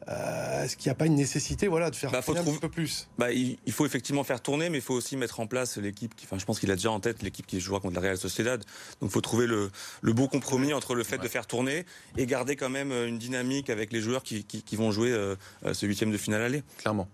Euh, 0.07 0.63
est-ce 0.63 0.77
qu'il 0.77 0.89
n'y 0.89 0.91
a 0.91 0.95
pas 0.95 1.05
une 1.05 1.15
nécessité 1.15 1.67
voilà, 1.67 1.89
de 1.89 1.95
faire 1.95 2.11
bah, 2.11 2.21
un 2.27 2.57
peu 2.59 2.69
plus? 2.69 3.07
Bah, 3.17 3.31
il, 3.31 3.57
faut 3.71 3.85
effectivement 3.85 4.23
faire 4.23 4.41
tourner, 4.41 4.69
mais 4.69 4.79
il 4.79 4.83
faut 4.83 4.95
aussi 4.95 5.15
mettre 5.15 5.39
en 5.39 5.47
place 5.47 5.77
l'équipe. 5.77 6.13
Enfin, 6.23 6.39
je 6.39 6.45
pense 6.45 6.59
qu'il 6.59 6.71
a 6.71 6.75
déjà 6.75 6.91
en 6.91 6.99
tête 6.99 7.21
l'équipe 7.21 7.45
qui 7.45 7.59
jouera 7.59 7.79
contre 7.79 7.95
la 7.95 8.01
Real 8.01 8.17
Sociedad. 8.17 8.63
Donc 8.99 9.09
il 9.09 9.13
faut 9.13 9.21
trouver 9.21 9.45
le, 9.45 9.69
le 10.01 10.13
beau 10.13 10.27
compromis 10.27 10.73
entre 10.73 10.95
le 10.95 11.03
fait 11.03 11.19
de 11.19 11.27
faire 11.27 11.45
tourner 11.45 11.85
et 12.17 12.25
garder 12.25 12.55
quand 12.55 12.69
même 12.69 12.91
une 12.91 13.19
dynamique 13.19 13.69
avec 13.69 13.93
les 13.93 14.01
joueurs 14.01 14.23
qui, 14.23 14.43
qui, 14.43 14.63
qui 14.63 14.75
vont 14.75 14.91
jouer 14.91 15.11
euh, 15.11 15.35
ce 15.71 15.85
huitième 15.85 16.11
de 16.11 16.17
finale 16.17 16.41
aller. 16.41 16.63
Clairement. 16.77 17.07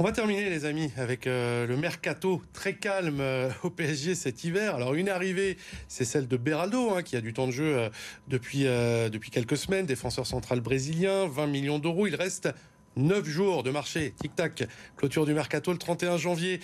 On 0.00 0.04
va 0.04 0.12
terminer, 0.12 0.48
les 0.48 0.64
amis, 0.64 0.92
avec 0.96 1.26
euh, 1.26 1.66
le 1.66 1.76
mercato 1.76 2.40
très 2.52 2.74
calme 2.74 3.18
euh, 3.18 3.50
au 3.64 3.70
PSG 3.70 4.14
cet 4.14 4.44
hiver. 4.44 4.76
Alors, 4.76 4.94
une 4.94 5.08
arrivée, 5.08 5.56
c'est 5.88 6.04
celle 6.04 6.28
de 6.28 6.36
Beraldo, 6.36 6.94
hein, 6.94 7.02
qui 7.02 7.16
a 7.16 7.20
du 7.20 7.32
temps 7.32 7.48
de 7.48 7.52
jeu 7.52 7.76
euh, 7.76 7.88
depuis, 8.28 8.62
depuis 8.62 9.32
quelques 9.32 9.56
semaines, 9.56 9.86
défenseur 9.86 10.24
central 10.24 10.60
brésilien, 10.60 11.26
20 11.26 11.48
millions 11.48 11.80
d'euros. 11.80 12.06
Il 12.06 12.14
reste 12.14 12.48
9 12.94 13.24
jours 13.26 13.64
de 13.64 13.72
marché. 13.72 14.14
Tic-tac. 14.20 14.68
Clôture 14.96 15.26
du 15.26 15.34
mercato 15.34 15.72
le 15.72 15.78
31 15.78 16.16
janvier. 16.16 16.60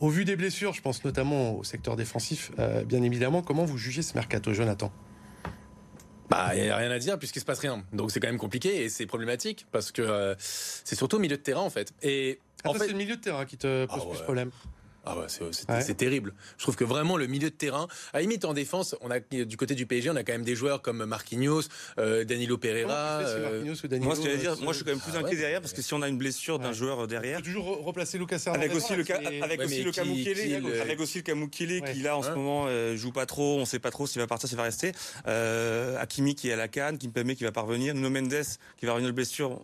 Au 0.00 0.08
vu 0.08 0.24
des 0.24 0.36
blessures, 0.36 0.72
je 0.72 0.80
pense 0.80 1.04
notamment 1.04 1.56
au 1.58 1.64
secteur 1.64 1.94
défensif, 1.94 2.52
bien 2.86 3.02
évidemment. 3.02 3.42
Comment 3.42 3.66
vous 3.66 3.76
jugez 3.76 4.00
ce 4.00 4.14
mercato, 4.14 4.54
Jonathan? 4.54 4.92
Bah, 6.30 6.52
il 6.54 6.62
n'y 6.62 6.68
a 6.70 6.76
rien 6.76 6.90
à 6.90 6.98
dire 6.98 7.18
puisqu'il 7.18 7.40
se 7.40 7.44
passe 7.44 7.58
rien. 7.58 7.84
Donc 7.92 8.12
c'est 8.12 8.20
quand 8.20 8.28
même 8.28 8.38
compliqué 8.38 8.84
et 8.84 8.88
c'est 8.88 9.06
problématique 9.06 9.66
parce 9.72 9.90
que 9.90 10.36
c'est 10.38 10.94
surtout 10.94 11.16
au 11.16 11.20
milieu 11.20 11.36
de 11.36 11.42
terrain 11.42 11.62
en 11.62 11.70
fait. 11.70 11.92
Et 12.02 12.38
en 12.64 12.74
fait, 12.74 12.80
c'est 12.80 12.88
le 12.88 12.94
milieu 12.94 13.16
de 13.16 13.20
terrain 13.20 13.44
qui 13.44 13.56
te 13.56 13.86
pose 13.86 14.02
ah 14.02 14.08
plus 14.10 14.18
de 14.18 14.24
problème. 14.24 14.50
Ah 15.08 15.26
c'est 15.80 15.96
terrible. 15.96 16.34
Je 16.58 16.62
trouve 16.62 16.76
que 16.76 16.84
vraiment 16.84 17.16
le 17.16 17.26
milieu 17.26 17.50
de 17.50 17.54
terrain, 17.54 17.88
à 18.12 18.20
limite 18.20 18.44
en 18.44 18.52
défense, 18.52 18.94
on 19.00 19.10
a 19.10 19.20
du 19.20 19.56
côté 19.56 19.74
du 19.74 19.86
PSG, 19.86 20.10
on 20.10 20.16
a 20.16 20.22
quand 20.22 20.32
même 20.32 20.44
des 20.44 20.54
joueurs 20.54 20.82
comme 20.82 21.04
Marquinhos, 21.04 21.62
euh, 21.98 22.24
Danilo 22.24 22.58
Pereira. 22.58 23.20
Euh, 23.20 23.64
moi, 23.64 24.14
ce 24.14 24.20
que 24.20 24.36
dire, 24.36 24.56
moi, 24.60 24.72
je 24.72 24.78
suis 24.78 24.84
quand 24.84 24.90
même 24.90 25.00
plus 25.00 25.12
ah 25.14 25.20
inquiet 25.20 25.36
derrière 25.36 25.60
parce 25.60 25.72
que 25.72 25.82
si 25.82 25.94
on 25.94 26.02
a 26.02 26.08
une 26.08 26.18
blessure 26.18 26.58
d'un 26.58 26.72
joueur 26.72 27.06
derrière, 27.06 27.42
toujours 27.42 27.84
replacer 27.84 28.18
Lucas 28.18 28.42
Hernandez. 28.46 28.66
Avec 28.66 28.76
aussi 28.76 28.94
le 28.96 29.04
avec 29.42 29.60
aussi 29.60 29.82
le 29.82 29.92
Kamukele, 29.92 30.80
avec 30.80 31.00
aussi 31.00 31.18
le 31.18 31.24
Kamukele 31.24 31.82
qui 31.92 32.00
là 32.00 32.16
en 32.16 32.22
ce 32.22 32.30
moment 32.30 32.66
euh, 32.66 32.96
joue 32.96 33.12
pas 33.12 33.26
trop, 33.26 33.58
on 33.58 33.64
sait 33.64 33.78
pas 33.78 33.90
trop 33.90 34.06
s'il 34.06 34.20
va 34.20 34.26
partir, 34.26 34.48
s'il 34.48 34.58
va 34.58 34.64
rester. 34.64 34.92
Hakimi 35.98 36.34
qui 36.34 36.50
est 36.50 36.52
à 36.52 36.56
la 36.56 36.68
canne, 36.68 36.98
Kimpembe 36.98 37.34
qui 37.34 37.44
va 37.44 37.52
parvenir, 37.52 37.94
Nuno 37.94 38.10
Mendes 38.10 38.44
qui 38.76 38.86
va 38.86 38.92
revenir 38.92 39.10
de 39.10 39.14
blessure, 39.14 39.62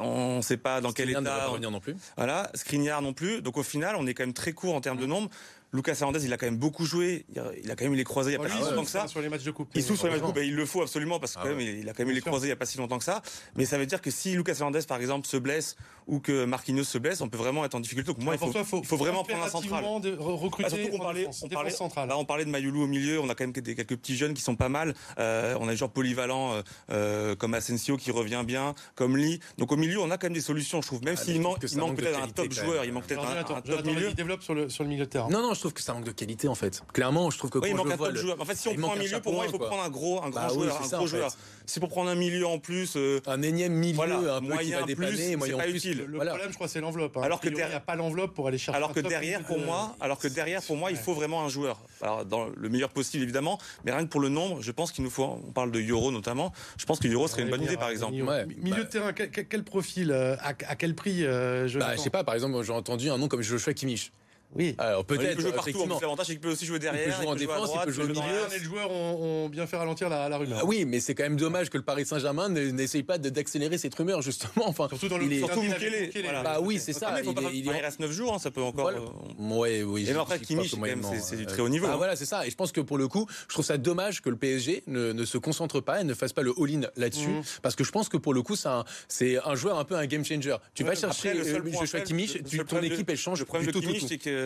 on 0.00 0.36
ne 0.38 0.42
sait 0.42 0.56
pas 0.56 0.80
dans 0.80 0.92
quel 0.92 1.10
état. 1.10 1.20
Ne 1.20 1.26
va 1.26 1.38
pas 1.38 1.46
revenir 1.48 1.70
non 1.70 1.80
plus. 1.80 1.96
Voilà, 2.16 2.50
Skriniar 2.54 3.02
non 3.02 3.12
plus. 3.12 3.42
Donc 3.42 3.56
au 3.56 3.62
final, 3.62 3.96
on 3.96 4.06
est 4.06 4.14
quand 4.14 4.24
même 4.24 4.32
très 4.32 4.52
court 4.52 4.74
en 4.74 4.80
termes 4.80 4.98
de 4.98 5.06
nombre. 5.06 5.30
Lucas 5.72 5.96
Hernandez, 6.00 6.24
il 6.24 6.32
a 6.32 6.36
quand 6.36 6.46
même 6.46 6.56
beaucoup 6.56 6.84
joué. 6.84 7.26
Il 7.62 7.70
a 7.70 7.76
quand 7.76 7.84
même 7.84 7.94
eu 7.94 7.96
les 7.96 8.04
croisés 8.04 8.32
il 8.32 8.38
n'y 8.38 8.44
a 8.44 8.48
pas 8.48 8.54
si 8.54 8.60
longtemps 8.60 8.84
que 8.84 8.90
ça. 8.90 9.06
Sur 9.06 9.20
les 9.20 9.28
matchs 9.28 9.44
de 9.44 9.50
coupe. 9.50 9.68
Il 9.74 9.82
souffre 9.82 10.00
sur 10.00 10.06
les 10.08 10.14
matchs 10.14 10.22
de 10.22 10.26
coupe 10.26 10.38
et 10.38 10.46
il 10.46 10.54
le 10.54 10.66
faut 10.66 10.82
absolument 10.82 11.20
parce 11.20 11.32
qu'il 11.32 11.42
ah 11.44 11.90
a 11.90 11.92
quand 11.92 12.00
même 12.00 12.10
eu 12.10 12.14
les 12.14 12.20
croisés 12.20 12.46
il 12.46 12.48
n'y 12.48 12.52
a 12.52 12.56
pas 12.56 12.66
si 12.66 12.78
longtemps 12.78 12.98
que 12.98 13.04
ça. 13.04 13.22
Mais 13.56 13.64
ça 13.64 13.78
veut 13.78 13.86
dire 13.86 14.00
que 14.00 14.10
si 14.10 14.32
Lucas 14.32 14.54
Hernandez, 14.58 14.80
par 14.86 14.98
exemple, 15.00 15.26
se 15.26 15.36
blesse 15.36 15.76
ou 16.06 16.18
que 16.18 16.44
Marquinhos 16.44 16.84
se 16.84 16.98
blesse, 16.98 17.20
on 17.20 17.28
peut 17.28 17.38
vraiment 17.38 17.64
être 17.64 17.74
en 17.74 17.80
difficulté. 17.80 18.12
Donc 18.12 18.22
moi, 18.22 18.34
il 18.34 18.64
faut, 18.64 18.82
faut, 18.82 18.96
vraiment 18.96 19.22
prendre 19.22 19.44
un 19.44 19.48
central. 19.48 19.84
De 20.00 20.16
recruter 20.18 20.70
bah, 20.70 20.76
surtout 20.76 20.90
qu'on 20.90 21.04
parlait, 21.04 21.28
on 21.42 21.48
parlait, 21.48 22.08
là, 22.08 22.18
on 22.18 22.24
parlait 22.24 22.44
de 22.44 22.50
Mayoulou 22.50 22.82
au 22.82 22.86
milieu. 22.86 23.20
On 23.20 23.28
a 23.28 23.34
quand 23.34 23.44
même 23.44 23.52
des, 23.52 23.74
quelques 23.74 23.96
petits 23.96 24.16
jeunes 24.16 24.34
qui 24.34 24.42
sont 24.42 24.56
pas 24.56 24.68
mal. 24.68 24.94
Euh, 25.18 25.56
on 25.60 25.68
a 25.68 25.70
des 25.70 25.76
joueurs 25.76 25.90
polyvalents 25.90 26.54
euh, 26.54 26.62
euh, 26.90 27.36
comme 27.36 27.54
Asensio 27.54 27.96
qui 27.96 28.10
revient 28.10 28.42
bien, 28.44 28.74
comme 28.96 29.16
Lee. 29.16 29.40
Donc 29.58 29.70
au 29.72 29.76
milieu, 29.76 30.00
on 30.00 30.10
a 30.10 30.18
quand 30.18 30.26
même 30.26 30.34
des 30.34 30.40
solutions, 30.40 30.82
je 30.82 30.88
trouve. 30.88 31.04
Même 31.04 31.16
ah, 31.16 31.22
s'il 31.22 31.40
manque, 31.40 31.58
il 31.70 31.78
manque 31.78 31.96
peut-être 31.96 32.20
un 32.20 32.28
top 32.28 32.52
joueur, 32.52 32.84
il 32.84 32.92
manque 32.92 33.06
peut-être 33.06 33.24
un, 33.24 33.60
top 33.60 33.84
milieu. 33.84 34.08
Il 34.08 34.14
développe 34.14 34.42
sur 34.42 34.54
le, 34.54 34.68
sur 34.68 34.82
le 34.82 34.90
milieu 34.90 35.04
de 35.04 35.10
terrain. 35.10 35.28
Non, 35.30 35.42
non, 35.42 35.54
je 35.60 35.64
trouve 35.64 35.74
que 35.74 35.82
ça 35.82 35.92
manque 35.92 36.04
de 36.04 36.10
qualité 36.10 36.48
en 36.48 36.54
fait. 36.54 36.82
Clairement, 36.94 37.30
je 37.30 37.36
trouve 37.36 37.50
que 37.50 37.58
oui, 37.58 37.68
il 37.68 37.76
manque 37.76 37.92
un 37.92 37.96
top 37.98 38.16
joueur. 38.16 38.40
En 38.40 38.46
fait, 38.46 38.54
si 38.54 38.68
on 38.68 38.74
prend 38.76 38.94
un 38.94 38.96
milieu, 38.96 39.20
pour 39.20 39.34
moi, 39.34 39.44
il 39.44 39.50
faut 39.50 39.58
prendre 39.58 39.82
un 39.82 39.90
gros, 39.90 40.22
un 40.22 40.30
grand 40.30 40.46
bah 40.46 40.48
joueur, 40.48 40.80
un 40.82 40.96
gros 40.96 41.06
joueur. 41.06 41.36
C'est 41.66 41.80
pour 41.80 41.90
prendre 41.90 42.08
un 42.08 42.14
milieu 42.14 42.46
en 42.46 42.58
plus, 42.58 42.94
euh, 42.96 43.20
un 43.26 43.42
énième 43.42 43.74
milieu, 43.74 44.32
un 44.32 44.40
peu 44.40 44.56
qui 44.56 44.72
va 44.72 44.82
dépanner, 44.82 45.36
moyen 45.36 45.58
pas 45.58 45.68
utile. 45.68 46.04
Le 46.08 46.18
problème, 46.18 46.48
je 46.48 46.54
crois, 46.54 46.66
c'est 46.66 46.80
l'enveloppe. 46.80 47.16
Hein. 47.18 47.22
Alors 47.22 47.40
que 47.40 47.48
derrière, 47.50 47.66
il 47.66 47.70
n'y 47.72 47.76
a 47.76 47.80
pas 47.80 47.94
l'enveloppe 47.94 48.34
pour 48.34 48.48
aller 48.48 48.56
chercher. 48.56 48.76
Alors 48.76 48.94
que 48.94 49.00
derrière, 49.00 49.44
pour 49.44 49.58
moi, 49.58 49.94
alors 50.00 50.18
que 50.18 50.28
derrière, 50.28 50.62
pour 50.62 50.76
moi, 50.76 50.90
il 50.90 50.96
faut 50.96 51.12
vraiment 51.12 51.44
un 51.44 51.48
joueur. 51.50 51.78
Alors 52.00 52.24
dans 52.24 52.48
le 52.48 52.68
meilleur 52.70 52.88
possible 52.88 53.22
évidemment, 53.22 53.58
mais 53.84 53.92
rien 53.92 54.04
que 54.04 54.10
pour 54.10 54.20
le 54.20 54.30
nombre, 54.30 54.62
je 54.62 54.72
pense 54.72 54.92
qu'il 54.92 55.04
nous 55.04 55.10
faut. 55.10 55.24
On 55.24 55.52
parle 55.52 55.70
de 55.70 55.80
Euro 55.80 56.10
notamment. 56.10 56.52
Je 56.78 56.86
pense 56.86 56.98
que 56.98 57.08
Euro 57.08 57.28
serait 57.28 57.42
une 57.42 57.50
bonne 57.50 57.62
idée, 57.62 57.76
par 57.76 57.90
exemple. 57.90 58.14
Milieu 58.14 58.84
de 58.84 58.88
terrain, 58.88 59.12
quel 59.12 59.64
profil, 59.64 60.10
euh, 60.10 60.36
à 60.40 60.54
quel 60.76 60.94
prix 60.94 61.24
euh, 61.24 61.68
Je 61.68 61.78
bah, 61.78 61.96
sais 61.98 62.10
pas. 62.10 62.24
Par 62.24 62.34
exemple, 62.34 62.62
j'ai 62.62 62.72
entendu 62.72 63.10
un 63.10 63.18
nom 63.18 63.28
comme 63.28 63.42
Joshua 63.42 63.74
Kimmich. 63.74 64.12
Oui. 64.56 64.74
Alors 64.78 65.04
peut-être. 65.04 65.30
Il 65.30 65.36
peut 65.36 65.42
jouer 65.42 65.52
partout. 65.52 65.86
L'avantage, 66.00 66.26
c'est 66.26 66.32
qu'il 66.32 66.40
peut 66.40 66.50
aussi 66.50 66.66
jouer 66.66 66.78
derrière. 66.78 67.02
Il 67.06 67.12
peut 67.12 67.16
jouer 67.16 67.26
en 67.26 67.34
défense, 67.34 67.70
il 67.74 67.84
peut 67.84 67.92
jouer 67.92 68.04
au 68.04 68.08
milieu. 68.08 68.22
Les 68.50 68.58
joueurs 68.58 68.90
ont, 68.90 69.48
bien 69.48 69.66
fait 69.66 69.76
ralentir 69.76 70.08
la, 70.08 70.28
la 70.28 70.36
rumeur. 70.36 70.58
Ah 70.62 70.64
oui, 70.64 70.84
mais 70.84 71.00
c'est 71.00 71.14
quand 71.14 71.22
même 71.22 71.36
dommage 71.36 71.70
que 71.70 71.76
le 71.76 71.82
Paris 71.84 72.06
Saint-Germain 72.06 72.48
n'essaye 72.48 73.02
pas 73.02 73.18
d'accélérer 73.18 73.78
cette 73.78 73.94
rumeur 73.94 74.22
justement. 74.22 74.68
Enfin, 74.68 74.88
surtout 74.88 75.08
dans 75.08 75.18
le 75.18 75.24
il 75.24 75.32
est... 75.34 75.38
surtout 75.38 75.62
Mukele. 75.62 76.10
Bah 76.44 76.58
oui, 76.60 76.78
c'est 76.78 76.92
ça. 76.92 77.16
Il, 77.52 77.70
reste 77.70 78.00
9 78.00 78.10
jours, 78.10 78.34
hein, 78.34 78.38
ça 78.38 78.50
peut 78.50 78.62
encore. 78.62 78.90
Ouais, 79.38 79.82
oui. 79.82 80.08
Et 80.08 80.12
après, 80.12 80.38
Kimmich, 80.38 80.74
c'est 81.20 81.36
du 81.36 81.46
très 81.46 81.62
haut 81.62 81.68
niveau. 81.68 81.86
Ah 81.90 81.96
voilà, 81.96 82.16
c'est 82.16 82.26
ça. 82.26 82.46
Et 82.46 82.50
je 82.50 82.56
pense 82.56 82.72
que 82.72 82.80
pour 82.80 82.98
le 82.98 83.08
coup, 83.08 83.26
je 83.48 83.54
trouve 83.54 83.64
ça 83.64 83.78
dommage 83.78 84.20
que 84.20 84.30
le 84.30 84.36
PSG 84.36 84.84
ne 84.86 85.24
se 85.24 85.38
concentre 85.38 85.80
pas 85.80 86.00
et 86.00 86.04
ne 86.04 86.14
fasse 86.14 86.32
pas 86.32 86.42
le 86.42 86.52
all-in 86.58 86.82
là-dessus, 86.96 87.28
mhm. 87.28 87.42
parce 87.62 87.76
que 87.76 87.84
je 87.84 87.90
pense 87.90 88.08
que 88.08 88.16
pour 88.16 88.34
le 88.34 88.42
coup, 88.42 88.56
c'est 88.56 89.38
un 89.44 89.54
joueur 89.54 89.78
un 89.78 89.84
peu 89.84 89.94
un 89.94 90.06
game 90.06 90.24
changer. 90.24 90.56
Tu 90.74 90.84
vas 90.84 90.94
chercher 90.94 91.34
Joshua 91.72 92.00
Kimmich, 92.00 92.42
ton 92.68 92.80
équipe 92.82 93.08
elle 93.10 93.16
change. 93.16 93.40
Le 93.40 93.44
problème 93.44 93.70
de 93.70 93.78
Kimmich, 93.78 94.06
c'est 94.06 94.18
que 94.18 94.39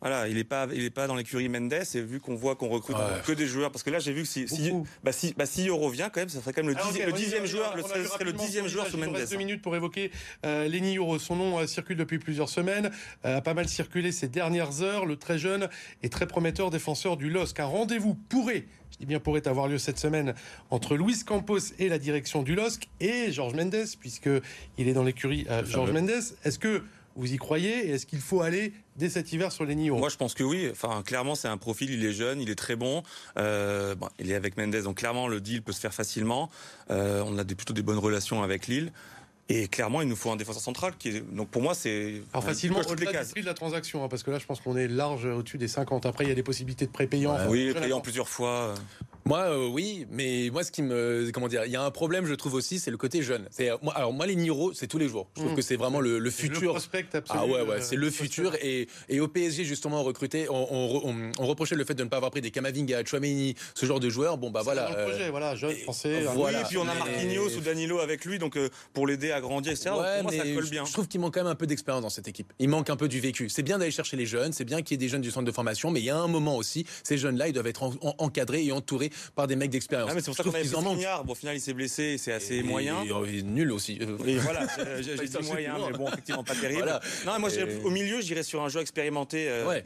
voilà 0.00 0.28
il 0.28 0.36
n'est 0.36 0.44
pas, 0.44 0.66
il 0.72 0.84
est 0.84 0.90
pas 0.90 1.06
dans 1.06 1.14
l'écurie 1.14 1.48
Mendes. 1.48 1.72
Et 1.72 2.00
vu 2.00 2.20
qu'on 2.20 2.34
voit 2.34 2.56
qu'on 2.56 2.68
recrute 2.68 2.96
que 3.26 3.32
des 3.32 3.46
joueurs, 3.46 3.70
parce 3.70 3.82
que 3.82 3.90
là, 3.90 3.98
j'ai 3.98 4.12
vu 4.12 4.22
que 4.22 4.28
si, 4.28 4.48
si, 4.48 4.72
bah, 5.02 5.12
si, 5.12 5.34
bah, 5.36 5.46
si 5.46 5.68
Euro 5.68 5.88
vient, 5.90 6.08
quand 6.08 6.20
même, 6.20 6.28
ça 6.28 6.40
serait 6.40 6.52
quand 6.52 6.62
même 6.62 6.74
le, 6.74 6.76
ah, 6.78 7.12
dixième 7.12 7.46
joueur, 7.46 7.76
le, 7.76 7.82
serait 7.82 8.24
le 8.24 8.32
dixième 8.32 8.68
joueur 8.68 8.86
sous 8.86 8.96
Mendes. 8.96 9.16
deux 9.28 9.36
minutes 9.36 9.62
pour 9.62 9.76
évoquer 9.76 10.10
euh, 10.44 10.68
Lenny 10.68 10.96
Euro. 10.96 11.18
Son 11.18 11.36
nom 11.36 11.58
euh, 11.58 11.66
circule 11.66 11.96
depuis 11.96 12.18
plusieurs 12.18 12.48
semaines, 12.48 12.90
euh, 13.24 13.38
a 13.38 13.40
pas 13.40 13.54
mal 13.54 13.68
circulé 13.68 14.12
ces 14.12 14.28
dernières 14.28 14.82
heures. 14.82 15.06
Le 15.06 15.16
très 15.16 15.38
jeune 15.38 15.68
et 16.02 16.08
très 16.08 16.26
prometteur 16.26 16.70
défenseur 16.70 17.16
du 17.16 17.30
LOSC. 17.30 17.60
Un 17.60 17.66
rendez-vous 17.66 18.14
pourrait 18.14 18.66
je 18.90 18.98
dis 18.98 19.06
bien 19.06 19.20
pourrait 19.20 19.46
avoir 19.46 19.68
lieu 19.68 19.78
cette 19.78 20.00
semaine 20.00 20.34
entre 20.70 20.96
Luis 20.96 21.22
Campos 21.24 21.60
et 21.78 21.88
la 21.88 21.98
direction 21.98 22.42
du 22.42 22.56
LOSC 22.56 22.88
et 22.98 23.30
Georges 23.30 23.54
Mendes, 23.54 23.84
puisque 24.00 24.28
il 24.78 24.88
est 24.88 24.92
dans 24.92 25.04
l'écurie 25.04 25.46
Georges 25.64 25.92
Mendes. 25.92 26.10
Est-ce 26.44 26.58
que 26.58 26.82
vous 27.16 27.32
y 27.32 27.36
croyez 27.36 27.88
Et 27.88 27.90
est-ce 27.90 28.06
qu'il 28.06 28.20
faut 28.20 28.40
aller 28.42 28.72
dès 28.96 29.08
cet 29.08 29.32
hiver 29.32 29.52
sur 29.52 29.64
les 29.64 29.74
niveaux? 29.74 29.98
Moi, 29.98 30.08
je 30.08 30.16
pense 30.16 30.34
que 30.34 30.44
oui. 30.44 30.68
Enfin, 30.70 31.02
clairement, 31.04 31.34
c'est 31.34 31.48
un 31.48 31.56
profil. 31.56 31.90
Il 31.90 32.04
est 32.04 32.12
jeune, 32.12 32.40
il 32.40 32.50
est 32.50 32.56
très 32.56 32.76
bon. 32.76 33.02
Euh, 33.38 33.94
il 34.18 34.30
est 34.30 34.34
avec 34.34 34.56
Mendes, 34.56 34.76
donc 34.82 34.98
clairement, 34.98 35.28
le 35.28 35.40
deal 35.40 35.62
peut 35.62 35.72
se 35.72 35.80
faire 35.80 35.94
facilement. 35.94 36.50
Euh, 36.90 37.22
on 37.26 37.38
a 37.38 37.44
plutôt 37.44 37.72
des 37.72 37.82
bonnes 37.82 37.98
relations 37.98 38.42
avec 38.42 38.66
Lille. 38.66 38.92
Et 39.52 39.66
clairement, 39.66 40.00
il 40.00 40.06
nous 40.06 40.14
faut 40.14 40.30
un 40.30 40.36
défenseur 40.36 40.62
central 40.62 40.92
qui 40.96 41.08
est. 41.08 41.34
Donc 41.34 41.48
pour 41.48 41.60
moi, 41.60 41.74
c'est. 41.74 42.22
Alors 42.32 42.44
facilement 42.44 42.78
au-delà 42.88 43.24
du 43.24 43.30
prix 43.32 43.40
de 43.40 43.46
la 43.46 43.54
transaction, 43.54 44.04
hein, 44.04 44.08
parce 44.08 44.22
que 44.22 44.30
là, 44.30 44.38
je 44.38 44.46
pense 44.46 44.60
qu'on 44.60 44.76
est 44.76 44.86
large 44.86 45.24
au-dessus 45.24 45.58
des 45.58 45.66
50. 45.66 46.06
Après, 46.06 46.24
il 46.24 46.28
y 46.28 46.32
a 46.32 46.36
des 46.36 46.44
possibilités 46.44 46.86
de 46.86 46.92
prépayant. 46.92 47.36
oui, 47.48 47.74
payant 47.74 48.00
plusieurs 48.00 48.28
fois. 48.28 48.74
Moi, 49.26 49.40
euh, 49.40 49.68
oui, 49.68 50.06
mais 50.10 50.48
moi, 50.50 50.64
ce 50.64 50.72
qui 50.72 50.82
me, 50.82 51.30
comment 51.32 51.48
dire, 51.48 51.64
il 51.66 51.70
y 51.70 51.76
a 51.76 51.82
un 51.82 51.90
problème, 51.90 52.26
je 52.26 52.34
trouve 52.34 52.54
aussi, 52.54 52.78
c'est 52.78 52.90
le 52.90 52.96
côté 52.96 53.22
jeune. 53.22 53.46
C'est 53.50 53.70
moi, 53.82 53.92
alors 53.94 54.12
moi, 54.12 54.26
les 54.26 54.34
Niro, 54.34 54.72
c'est 54.72 54.86
tous 54.86 54.98
les 54.98 55.08
jours. 55.08 55.28
Je 55.36 55.40
trouve 55.40 55.52
mmh. 55.52 55.56
que 55.56 55.62
c'est 55.62 55.76
vraiment 55.76 56.00
le, 56.00 56.18
le 56.18 56.30
futur. 56.30 56.60
Le 56.60 56.68
prospect 56.68 57.06
absolu. 57.12 57.40
Ah 57.40 57.46
ouais, 57.46 57.62
ouais, 57.62 57.80
c'est 57.80 57.96
le 57.96 58.10
futur. 58.10 58.54
Et, 58.62 58.88
et 59.08 59.20
au 59.20 59.28
PSG, 59.28 59.64
justement, 59.64 60.02
recruter, 60.02 60.48
on, 60.48 60.66
on, 60.70 61.32
on, 61.38 61.46
reprochait 61.46 61.76
le 61.76 61.84
fait 61.84 61.94
de 61.94 62.02
ne 62.02 62.08
pas 62.08 62.16
avoir 62.16 62.30
pris 62.30 62.40
des 62.40 62.50
Kamavinga, 62.50 63.04
Chouameni, 63.04 63.56
ce 63.74 63.84
genre 63.84 64.00
de 64.00 64.08
joueurs. 64.08 64.38
Bon, 64.38 64.50
bah 64.50 64.62
voilà. 64.62 64.88
Un 64.88 65.06
projet, 65.08 65.30
voilà, 65.30 65.54
jeune 65.54 65.76
français. 65.76 66.22
Voilà. 66.22 66.58
Oui, 66.58 66.64
et 66.64 66.68
puis 66.68 66.78
on 66.78 66.88
a 66.88 66.94
Marquinhos 66.94 67.56
ou 67.56 67.60
Danilo 67.60 67.98
avec 67.98 68.24
lui, 68.24 68.38
donc 68.38 68.56
euh, 68.56 68.70
pour 68.94 69.06
l'aider 69.06 69.32
à 69.32 69.39
grandir, 69.40 69.72
etc. 69.72 69.90
Ouais, 69.90 70.22
moi, 70.22 70.32
ça 70.32 70.42
colle 70.42 70.68
bien. 70.68 70.84
Je 70.84 70.92
trouve 70.92 71.08
qu'il 71.08 71.20
manque 71.20 71.34
quand 71.34 71.40
même 71.40 71.52
un 71.52 71.54
peu 71.54 71.66
d'expérience 71.66 72.02
dans 72.02 72.10
cette 72.10 72.28
équipe. 72.28 72.52
Il 72.58 72.68
manque 72.68 72.90
un 72.90 72.96
peu 72.96 73.08
du 73.08 73.20
vécu. 73.20 73.48
C'est 73.48 73.62
bien 73.62 73.78
d'aller 73.78 73.90
chercher 73.90 74.16
les 74.16 74.26
jeunes, 74.26 74.52
c'est 74.52 74.64
bien 74.64 74.82
qu'il 74.82 74.92
y 74.92 74.94
ait 74.94 75.06
des 75.06 75.08
jeunes 75.08 75.20
du 75.20 75.30
centre 75.30 75.46
de 75.46 75.52
formation, 75.52 75.90
mais 75.90 76.00
il 76.00 76.04
y 76.04 76.10
a 76.10 76.16
un 76.16 76.28
moment 76.28 76.56
aussi, 76.56 76.86
ces 77.02 77.18
jeunes-là, 77.18 77.48
ils 77.48 77.52
doivent 77.52 77.66
être 77.66 77.90
encadrés 78.18 78.64
et 78.64 78.72
entourés 78.72 79.10
par 79.34 79.46
des 79.46 79.56
mecs 79.56 79.70
d'expérience. 79.70 80.10
Ah, 80.10 80.14
mais 80.14 80.20
c'est 80.20 80.26
pour 80.26 80.36
ça 80.36 80.42
qu'on 80.42 80.50
avait 80.50 80.64
Bon, 81.24 81.32
au 81.32 81.34
final, 81.34 81.56
il 81.56 81.60
s'est 81.60 81.74
blessé, 81.74 82.16
c'est 82.18 82.32
assez 82.32 82.62
moyen. 82.62 82.96
Il 83.04 83.38
est 83.38 83.42
nul 83.42 83.72
aussi. 83.72 83.98
Et 84.26 84.36
voilà, 84.38 84.66
j'ai 85.00 85.16
dit 85.16 85.36
moyen, 85.46 85.76
mais 85.90 85.96
bon, 85.96 86.08
effectivement, 86.08 86.44
pas 86.44 86.54
terrible. 86.54 87.00
Non, 87.26 87.38
moi, 87.38 87.50
au 87.84 87.90
milieu, 87.90 88.20
j'irais 88.20 88.42
sur 88.42 88.62
un 88.62 88.68
jeu 88.68 88.80
expérimenté. 88.80 89.46
Euh, 89.48 89.80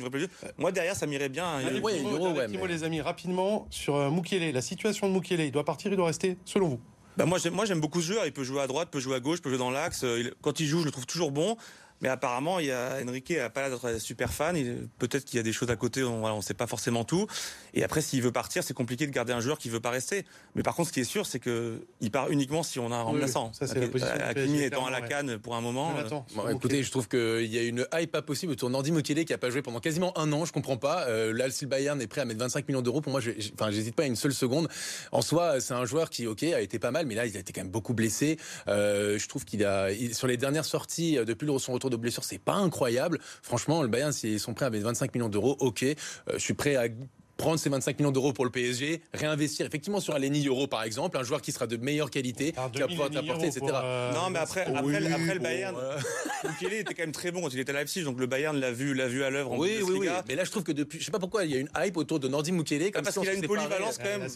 moi, 0.59 0.73
derrière, 0.73 0.97
ça 0.97 1.07
m'irait 1.07 1.29
bien. 1.29 1.47
Allez, 1.57 1.81
ouais, 1.81 2.01
ouais, 2.03 2.69
les 2.69 2.85
amis, 2.85 3.01
rapidement, 3.01 3.67
sur 3.71 3.97
euh, 3.97 4.11
Mukele, 4.11 4.53
la 4.53 4.63
situation 4.63 5.09
de 5.09 5.15
Mukele, 5.15 5.41
il 5.41 5.51
doit 5.51 5.65
partir, 5.65 5.91
il 5.91 5.97
doit 5.97 6.07
rester, 6.07 6.37
selon 6.45 6.69
vous 6.69 6.81
bah 7.17 7.27
moi, 7.27 7.39
j'aime 7.39 7.81
beaucoup 7.81 8.01
ce 8.01 8.13
joueur. 8.13 8.27
Il 8.27 8.33
peut 8.33 8.45
jouer 8.45 8.61
à 8.61 8.67
droite, 8.67 8.89
peut 8.91 9.01
jouer 9.01 9.17
à 9.17 9.21
gauche, 9.21 9.41
peut 9.41 9.51
jouer 9.51 9.59
dans 9.59 9.71
l'axe. 9.71 10.05
Euh, 10.05 10.31
quand 10.43 10.61
il 10.61 10.67
joue, 10.67 10.81
je 10.81 10.87
le 10.87 10.91
trouve 10.91 11.07
toujours 11.07 11.31
bon. 11.31 11.57
Mais 12.05 12.11
apparemment, 12.11 12.59
il 12.59 12.67
y 12.67 12.71
a 12.71 12.99
Enrique 13.09 13.31
a 13.31 13.49
pas 13.49 13.67
l'air 13.67 13.81
d'être 13.81 13.99
super 13.99 14.31
fan. 14.31 14.55
Peut-être 14.99 15.25
qu'il 15.25 15.39
y 15.39 15.41
a 15.41 15.43
des 15.43 15.55
choses 15.55 15.71
à 15.71 15.77
côté, 15.77 16.05
on 16.05 16.37
ne 16.37 16.43
sait 16.43 16.53
pas 16.53 16.67
forcément 16.67 17.03
tout. 17.03 17.27
Et 17.73 17.83
après, 17.83 18.03
s'il 18.03 18.21
veut 18.21 18.31
partir, 18.31 18.63
c'est 18.63 18.75
compliqué 18.75 19.07
de 19.07 19.11
garder 19.11 19.33
un 19.33 19.41
joueur 19.41 19.57
qui 19.57 19.71
veut 19.71 19.81
pas 19.81 19.89
rester. 19.89 20.27
Mais 20.55 20.63
par 20.63 20.75
contre, 20.75 20.89
ce 20.89 20.93
qui 20.93 21.01
est 21.01 21.05
sûr, 21.05 21.25
c'est 21.25 21.39
que 21.39 21.81
il 22.03 22.11
part 22.11 22.31
uniquement 22.31 22.63
si 22.63 22.79
on 22.79 22.93
a 22.93 22.97
un 22.97 23.03
remplaçant. 23.03 23.55
ça, 23.55 23.67
c'est 23.67 23.81
la 23.81 23.89
position. 23.89 24.13
Hakimi 24.21 24.65
étant 24.65 24.85
à 24.85 24.91
la 24.91 25.01
canne 25.01 25.39
pour 25.39 25.55
un 25.55 25.63
moment. 25.63 25.95
Euh, 25.97 26.51
écoutez, 26.51 26.83
je 26.83 26.91
trouve 26.91 27.09
qu'il 27.09 27.47
y 27.47 27.57
a 27.57 27.63
une 27.63 27.87
hype 27.95 28.13
pas 28.13 28.21
possible 28.21 28.53
autour 28.53 28.69
d'Andy 28.69 28.93
Mukele 28.93 29.25
qui 29.25 29.33
a 29.33 29.39
pas 29.39 29.49
joué 29.49 29.63
pendant 29.63 29.81
quasiment 29.81 30.13
un 30.19 30.31
an. 30.35 30.45
Je 30.45 30.53
comprends 30.53 30.77
pas. 30.77 31.07
Euh, 31.09 31.33
Là, 31.33 31.47
le 31.49 31.67
Bayern 31.67 32.03
est 32.03 32.07
prêt 32.07 32.21
à 32.21 32.27
mettre 32.27 32.41
25 32.41 32.69
millions 32.69 32.83
d'euros. 32.83 33.01
Pour 33.01 33.13
moi, 33.13 33.23
enfin, 33.55 33.71
j'hésite 33.71 33.95
pas 33.95 34.05
une 34.05 34.17
seule 34.17 34.35
seconde. 34.35 34.69
En 35.11 35.23
soi, 35.23 35.59
c'est 35.61 35.73
un 35.73 35.87
joueur 35.87 36.11
qui, 36.11 36.27
ok, 36.27 36.43
a 36.43 36.61
été 36.61 36.79
pas 36.79 36.91
mal, 36.91 37.07
mais 37.07 37.15
là, 37.15 37.25
il 37.25 37.35
a 37.35 37.41
été 37.41 37.55
quand 37.55 37.63
même 37.63 37.71
beaucoup 37.71 37.95
blessé. 37.95 38.37
Euh, 38.69 39.19
je 39.19 39.27
trouve 39.27 39.47
qu'il 39.47 39.65
a, 39.65 39.89
sur 40.13 40.27
les 40.27 40.37
dernières 40.37 40.67
sorties 40.67 41.17
depuis 41.25 41.49
son 41.59 41.73
retour 41.73 41.91
de 41.91 41.94
blessure, 41.97 42.25
c'est 42.25 42.39
pas 42.39 42.55
incroyable. 42.55 43.19
Franchement, 43.43 43.83
le 43.83 43.89
Bayern, 43.89 44.13
s'ils 44.13 44.41
sont 44.41 44.55
prêts 44.55 44.67
à 44.67 44.71
mettre 44.71 44.85
25 44.85 45.15
millions 45.15 45.29
d'euros, 45.29 45.57
ok. 45.61 45.83
Euh, 45.83 45.95
je 46.35 46.39
suis 46.39 46.55
prêt 46.55 46.77
à 46.77 46.89
prendre 47.37 47.59
ces 47.59 47.69
25 47.69 47.99
millions 47.99 48.13
d'euros 48.13 48.33
pour 48.33 48.45
le 48.45 48.51
PSG, 48.51 49.03
réinvestir 49.13 49.67
effectivement 49.67 50.01
sur 50.01 50.15
Aleni 50.15 50.47
Euro 50.47 50.67
par 50.67 50.83
exemple, 50.85 51.17
un 51.19 51.23
joueur 51.23 51.43
qui 51.43 51.53
sera 51.53 51.67
de 51.67 51.77
meilleure 51.77 52.11
qualité, 52.11 52.53
qui 52.73 52.79
va 52.81 52.89
pouvoir 52.89 53.11
t'apporter, 53.11 53.47
etc. 53.47 53.61
Euh, 53.73 54.13
non, 54.13 54.31
mais 54.31 54.39
après, 54.39 54.67
après, 54.67 55.01
le 55.01 55.39
Bayern, 55.41 55.77
il 56.61 56.73
était 56.73 56.95
quand 56.95 57.03
même 57.03 57.13
très 57.13 57.33
bon 57.33 57.43
quand 57.43 57.53
il 57.53 57.61
était 57.61 57.71
à 57.71 57.75
Leipzig, 57.75 58.05
donc 58.05 58.19
le 58.19 58.27
Bayern 58.27 58.59
l'a 58.59 58.71
vu, 58.71 58.95
l'a 58.95 59.09
vu 59.09 59.25
à 59.25 59.31
l'œuvre. 59.31 59.59
Oui, 59.59 59.79
oui, 59.83 59.97
oui. 59.99 60.09
Mais 60.29 60.35
là, 60.35 60.45
je 60.45 60.51
trouve 60.51 60.63
que 60.63 60.73
depuis, 60.73 61.01
je 61.01 61.05
sais 61.05 61.11
pas 61.11 61.19
pourquoi, 61.19 61.45
il 61.45 61.51
y 61.51 61.57
a 61.57 61.59
une 61.59 61.69
hype 61.77 61.97
autour 61.97 62.21
de 62.21 62.29
Nordi 62.29 62.53
Mukele, 62.53 62.91
comme 62.91 63.03
parce 63.03 63.19
qu'il 63.19 63.29
a 63.29 63.35
une 63.35 63.47
polyvalence 63.47 63.99
quand 63.99 64.05
même. 64.05 64.29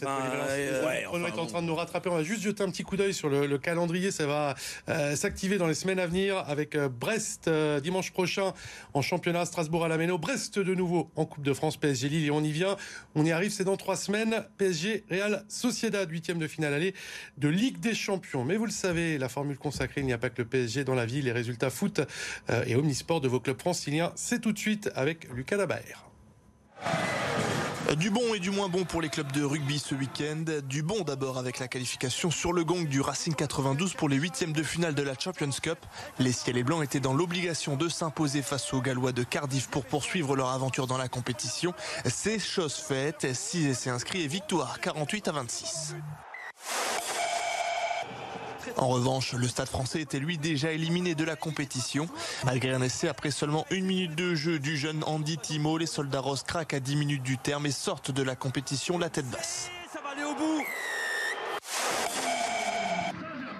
on 1.11 1.25
est 1.25 1.39
en 1.39 1.45
train 1.45 1.61
de 1.61 1.67
nous 1.67 1.75
rattraper. 1.75 2.09
On 2.09 2.15
va 2.15 2.23
juste 2.23 2.41
jeter 2.41 2.63
un 2.63 2.69
petit 2.69 2.83
coup 2.83 2.97
d'œil 2.97 3.13
sur 3.13 3.29
le, 3.29 3.57
calendrier. 3.57 4.11
Ça 4.11 4.25
va 4.25 4.55
euh, 4.87 5.15
s'activer 5.15 5.57
dans 5.57 5.67
les 5.67 5.73
semaines 5.73 5.99
à 5.99 6.07
venir 6.07 6.37
avec 6.47 6.75
euh, 6.75 6.87
Brest 6.87 7.49
dimanche 7.81 8.11
prochain 8.11 8.53
en 8.93 9.01
championnat, 9.01 9.45
Strasbourg 9.45 9.85
à 9.85 9.87
la 9.87 9.97
Méno, 9.97 10.17
Brest 10.17 10.59
de 10.59 10.73
nouveau 10.73 11.09
en 11.15 11.25
Coupe 11.25 11.43
de 11.43 11.53
France, 11.53 11.77
PSG 11.77 12.09
Lille 12.09 12.25
et 12.25 12.31
on 12.31 12.43
y 12.43 12.51
vient. 12.51 12.77
On 13.15 13.25
y 13.25 13.31
arrive, 13.31 13.51
c'est 13.51 13.63
dans 13.63 13.77
trois 13.77 13.95
semaines. 13.95 14.45
PSG 14.57 15.03
Real 15.09 15.43
Sociedad, 15.47 16.09
huitième 16.09 16.39
de 16.39 16.47
finale 16.47 16.73
aller 16.73 16.93
de 17.37 17.47
Ligue 17.47 17.79
des 17.79 17.95
Champions. 17.95 18.45
Mais 18.45 18.57
vous 18.57 18.65
le 18.65 18.71
savez, 18.71 19.17
la 19.17 19.29
formule 19.29 19.57
consacrée, 19.57 20.01
il 20.01 20.07
n'y 20.07 20.13
a 20.13 20.17
pas 20.17 20.29
que 20.29 20.41
le 20.41 20.47
PSG 20.47 20.83
dans 20.83 20.95
la 20.95 21.05
vie. 21.05 21.21
Les 21.21 21.31
résultats 21.31 21.69
foot 21.69 22.01
euh, 22.49 22.63
et 22.65 22.75
omnisport 22.75 23.21
de 23.21 23.27
vos 23.27 23.39
clubs 23.39 23.59
franciliens, 23.59 24.11
c'est 24.15 24.39
tout 24.39 24.51
de 24.51 24.59
suite 24.59 24.89
avec 24.95 25.27
Lucas 25.33 25.57
Labaire. 25.57 26.05
Du 27.97 28.11
bon 28.11 28.35
et 28.35 28.39
du 28.39 28.51
moins 28.51 28.69
bon 28.69 28.85
pour 28.85 29.01
les 29.01 29.09
clubs 29.09 29.31
de 29.31 29.43
rugby 29.43 29.79
ce 29.79 29.95
week-end. 29.95 30.43
Du 30.63 30.83
bon 30.83 31.01
d'abord 31.01 31.39
avec 31.39 31.57
la 31.57 31.67
qualification 31.67 32.29
sur 32.29 32.53
le 32.53 32.63
gong 32.63 32.83
du 32.83 33.01
Racing 33.01 33.33
92 33.33 33.95
pour 33.95 34.09
les 34.09 34.17
huitièmes 34.17 34.53
de 34.53 34.61
finale 34.61 34.93
de 34.93 35.01
la 35.01 35.15
Champions 35.17 35.49
Cup. 35.49 35.79
Les 36.19 36.31
ciels 36.31 36.57
et 36.57 36.63
blancs 36.63 36.83
étaient 36.83 36.99
dans 36.99 37.13
l'obligation 37.13 37.77
de 37.77 37.89
s'imposer 37.89 38.43
face 38.43 38.73
aux 38.73 38.81
Gallois 38.81 39.11
de 39.11 39.23
Cardiff 39.23 39.69
pour 39.69 39.85
poursuivre 39.85 40.35
leur 40.35 40.49
aventure 40.49 40.85
dans 40.85 40.97
la 40.97 41.07
compétition. 41.07 41.73
C'est 42.05 42.37
chose 42.37 42.75
faite. 42.75 43.33
6 43.33 43.67
essais 43.67 43.89
inscrits 43.89 44.21
et 44.21 44.27
victoire 44.27 44.79
48 44.81 45.27
à 45.27 45.31
26. 45.31 45.95
En 48.77 48.87
revanche, 48.87 49.33
le 49.33 49.47
Stade 49.47 49.67
français 49.67 50.01
était 50.01 50.19
lui 50.19 50.37
déjà 50.37 50.71
éliminé 50.71 51.15
de 51.15 51.23
la 51.23 51.35
compétition. 51.35 52.07
Malgré 52.45 52.71
un 52.71 52.81
essai 52.81 53.07
après 53.07 53.31
seulement 53.31 53.65
une 53.71 53.85
minute 53.85 54.15
de 54.15 54.35
jeu 54.35 54.59
du 54.59 54.77
jeune 54.77 55.03
Andy 55.05 55.37
Timo, 55.37 55.77
les 55.77 55.85
soldats 55.85 56.21
roses 56.21 56.43
craquent 56.43 56.73
à 56.73 56.79
10 56.79 56.95
minutes 56.95 57.23
du 57.23 57.37
terme 57.37 57.65
et 57.65 57.71
sortent 57.71 58.11
de 58.11 58.23
la 58.23 58.35
compétition 58.35 58.97
la 58.97 59.09
tête 59.09 59.29
basse. 59.29 59.69
Ça 59.93 59.99
va 60.01 60.09
aller 60.09 60.23
au 60.23 60.35
bout 60.35 60.63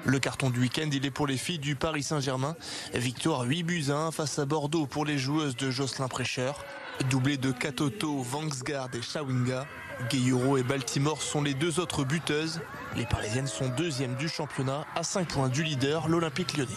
le 0.06 0.18
carton 0.18 0.50
du 0.50 0.60
week-end, 0.60 0.90
il 0.92 1.06
est 1.06 1.12
pour 1.12 1.28
les 1.28 1.38
filles 1.38 1.60
du 1.60 1.76
Paris 1.76 2.02
Saint-Germain. 2.02 2.56
Victoire 2.96 3.42
8 3.42 3.64
buts 3.64 3.86
à 3.90 3.96
1 3.96 4.12
face 4.12 4.40
à 4.40 4.46
Bordeaux 4.46 4.88
pour 4.88 5.06
les 5.06 5.20
joueuses 5.20 5.56
de 5.56 5.70
Jocelyn 5.70 6.08
Prêcheur. 6.08 6.66
Doublé 7.08 7.38
de 7.38 7.52
Katoto, 7.52 8.22
Vangsgaard 8.22 8.90
et 8.94 9.02
Shawinga. 9.02 9.66
Gayuro 10.10 10.58
et 10.58 10.64
Baltimore 10.64 11.22
sont 11.22 11.42
les 11.42 11.54
deux 11.54 11.80
autres 11.80 12.04
buteuses. 12.04 12.62
Les 12.96 13.06
Parisiennes 13.06 13.48
sont 13.48 13.68
deuxièmes 13.70 14.16
du 14.16 14.30
championnat 14.30 14.86
à 14.96 15.04
5 15.04 15.28
points 15.28 15.50
du 15.50 15.64
leader, 15.64 16.08
l'Olympique 16.08 16.58
lyonnais. 16.58 16.72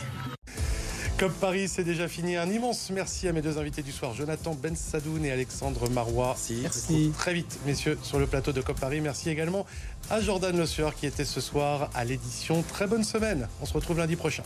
Comme 1.18 1.32
Paris, 1.32 1.68
c'est 1.68 1.85
déjà 1.85 2.08
fini. 2.08 2.37
Un 2.37 2.50
immense 2.50 2.90
merci 2.90 3.28
à 3.28 3.32
mes 3.32 3.42
deux 3.42 3.58
invités 3.58 3.82
du 3.82 3.92
soir, 3.92 4.12
Jonathan 4.14 4.54
Ben 4.54 4.74
Sadoun 4.74 5.24
et 5.24 5.30
Alexandre 5.30 5.88
Marois. 5.88 6.37
Merci. 6.62 7.12
Très 7.16 7.35
vite, 7.35 7.61
messieurs, 7.64 7.98
sur 8.02 8.18
le 8.18 8.26
plateau 8.26 8.52
de 8.52 8.61
COP 8.61 8.80
Paris. 8.80 9.00
Merci 9.00 9.30
également 9.30 9.66
à 10.11 10.20
Jordan 10.20 10.56
Le 10.56 10.66
Sueur 10.66 10.94
qui 10.94 11.06
était 11.06 11.24
ce 11.24 11.40
soir 11.40 11.90
à 11.94 12.04
l'édition. 12.04 12.62
Très 12.62 12.87
bonne 12.87 13.04
semaine. 13.04 13.48
On 13.61 13.66
se 13.66 13.72
retrouve 13.72 13.98
lundi 13.98 14.16
prochain. 14.16 14.42